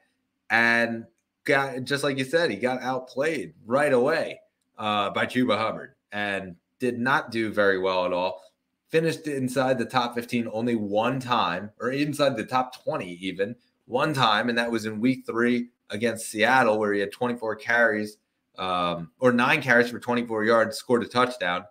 [0.50, 1.06] and
[1.44, 4.40] got just like you said, he got outplayed right away
[4.78, 8.42] uh, by Chuba Hubbard and did not do very well at all.
[8.90, 13.56] Finished inside the top 15 only one time, or inside the top 20 even
[13.86, 18.18] one time, and that was in week three against Seattle, where he had 24 carries
[18.58, 21.66] um, or nine carries for 24 yards, scored a touchdown.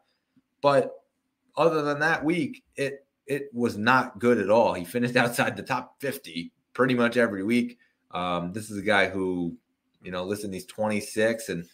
[0.62, 0.92] But
[1.56, 4.74] other than that week, it it was not good at all.
[4.74, 7.78] He finished outside the top 50 pretty much every week.
[8.10, 9.56] Um, this is a guy who,
[10.02, 11.64] you know, listen, he's 26 and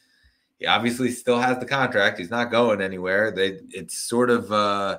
[0.58, 2.18] he obviously still has the contract.
[2.18, 3.30] He's not going anywhere.
[3.30, 4.98] They it's sort of uh,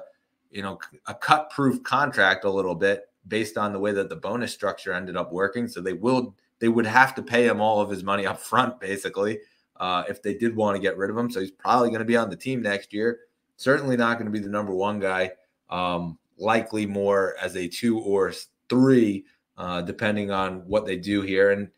[0.49, 4.15] you know, a cut proof contract a little bit based on the way that the
[4.15, 5.67] bonus structure ended up working.
[5.67, 8.79] So they will they would have to pay him all of his money up front,
[8.79, 9.39] basically,
[9.79, 11.29] uh, if they did want to get rid of him.
[11.29, 13.19] So he's probably going to be on the team next year.
[13.57, 15.31] Certainly not going to be the number one guy.
[15.69, 18.33] Um, likely more as a two or
[18.69, 19.25] three,
[19.57, 21.51] uh, depending on what they do here.
[21.51, 21.69] And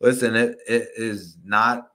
[0.00, 1.88] listen, it, it is not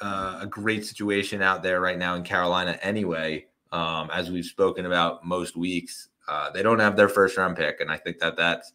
[0.00, 3.46] uh, a great situation out there right now in Carolina anyway.
[3.70, 7.80] Um, as we've spoken about most weeks, uh, they don't have their first round pick,
[7.80, 8.72] and I think that that's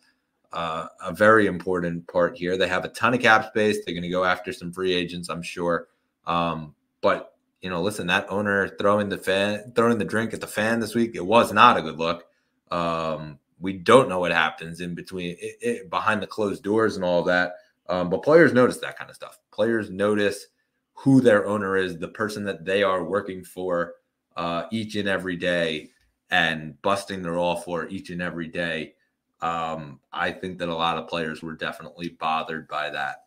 [0.53, 2.57] uh, a very important part here.
[2.57, 3.77] They have a ton of cap space.
[3.85, 5.87] They're going to go after some free agents, I'm sure.
[6.25, 10.47] Um, but you know, listen, that owner throwing the fan, throwing the drink at the
[10.47, 12.25] fan this week, it was not a good look.
[12.71, 17.05] Um, we don't know what happens in between, it, it, behind the closed doors and
[17.05, 17.55] all that.
[17.89, 19.39] Um, but players notice that kind of stuff.
[19.51, 20.47] Players notice
[20.93, 23.93] who their owner is, the person that they are working for
[24.35, 25.89] uh, each and every day,
[26.29, 28.93] and busting their all for each and every day.
[29.41, 33.25] Um, I think that a lot of players were definitely bothered by that.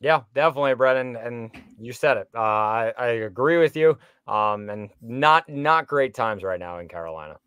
[0.00, 1.16] Yeah, definitely, Brennan.
[1.16, 1.50] And
[1.80, 2.28] you said it.
[2.34, 3.98] Uh, I, I agree with you.
[4.28, 7.38] Um, and not not great times right now in Carolina.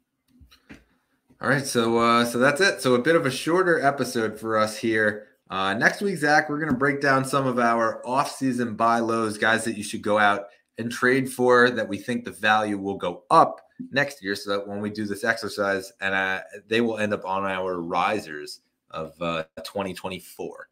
[1.42, 2.82] All right, so uh, so that's it.
[2.82, 5.28] So a bit of a shorter episode for us here.
[5.50, 9.38] Uh, next week, Zach, we're going to break down some of our off-season buy lows,
[9.38, 12.98] guys that you should go out and trade for that we think the value will
[12.98, 14.36] go up next year.
[14.36, 17.82] So that when we do this exercise, and uh, they will end up on our
[17.82, 18.60] risers
[18.92, 20.68] of uh, 2024.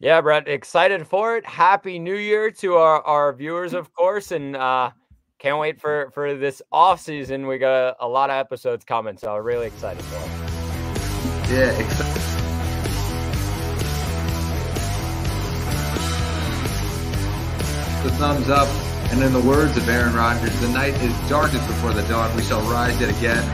[0.00, 1.46] Yeah, Brett, excited for it.
[1.46, 4.90] Happy New Year to our, our viewers, of course, and uh,
[5.38, 7.46] can't wait for for this off season.
[7.46, 10.46] We got a, a lot of episodes coming, so I'm really excited for it.
[11.50, 11.72] Yeah.
[18.02, 18.68] The thumbs up,
[19.10, 22.34] and in the words of Aaron Rodgers, the night is darkest before the dawn.
[22.36, 23.44] We shall rise yet again.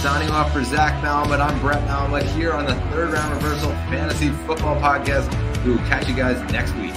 [0.00, 4.30] Signing off for Zach Malamet, I'm Brett Malamet here on the Third Round Reversal Fantasy
[4.46, 5.28] Football Podcast.
[5.64, 6.95] We will catch you guys next week.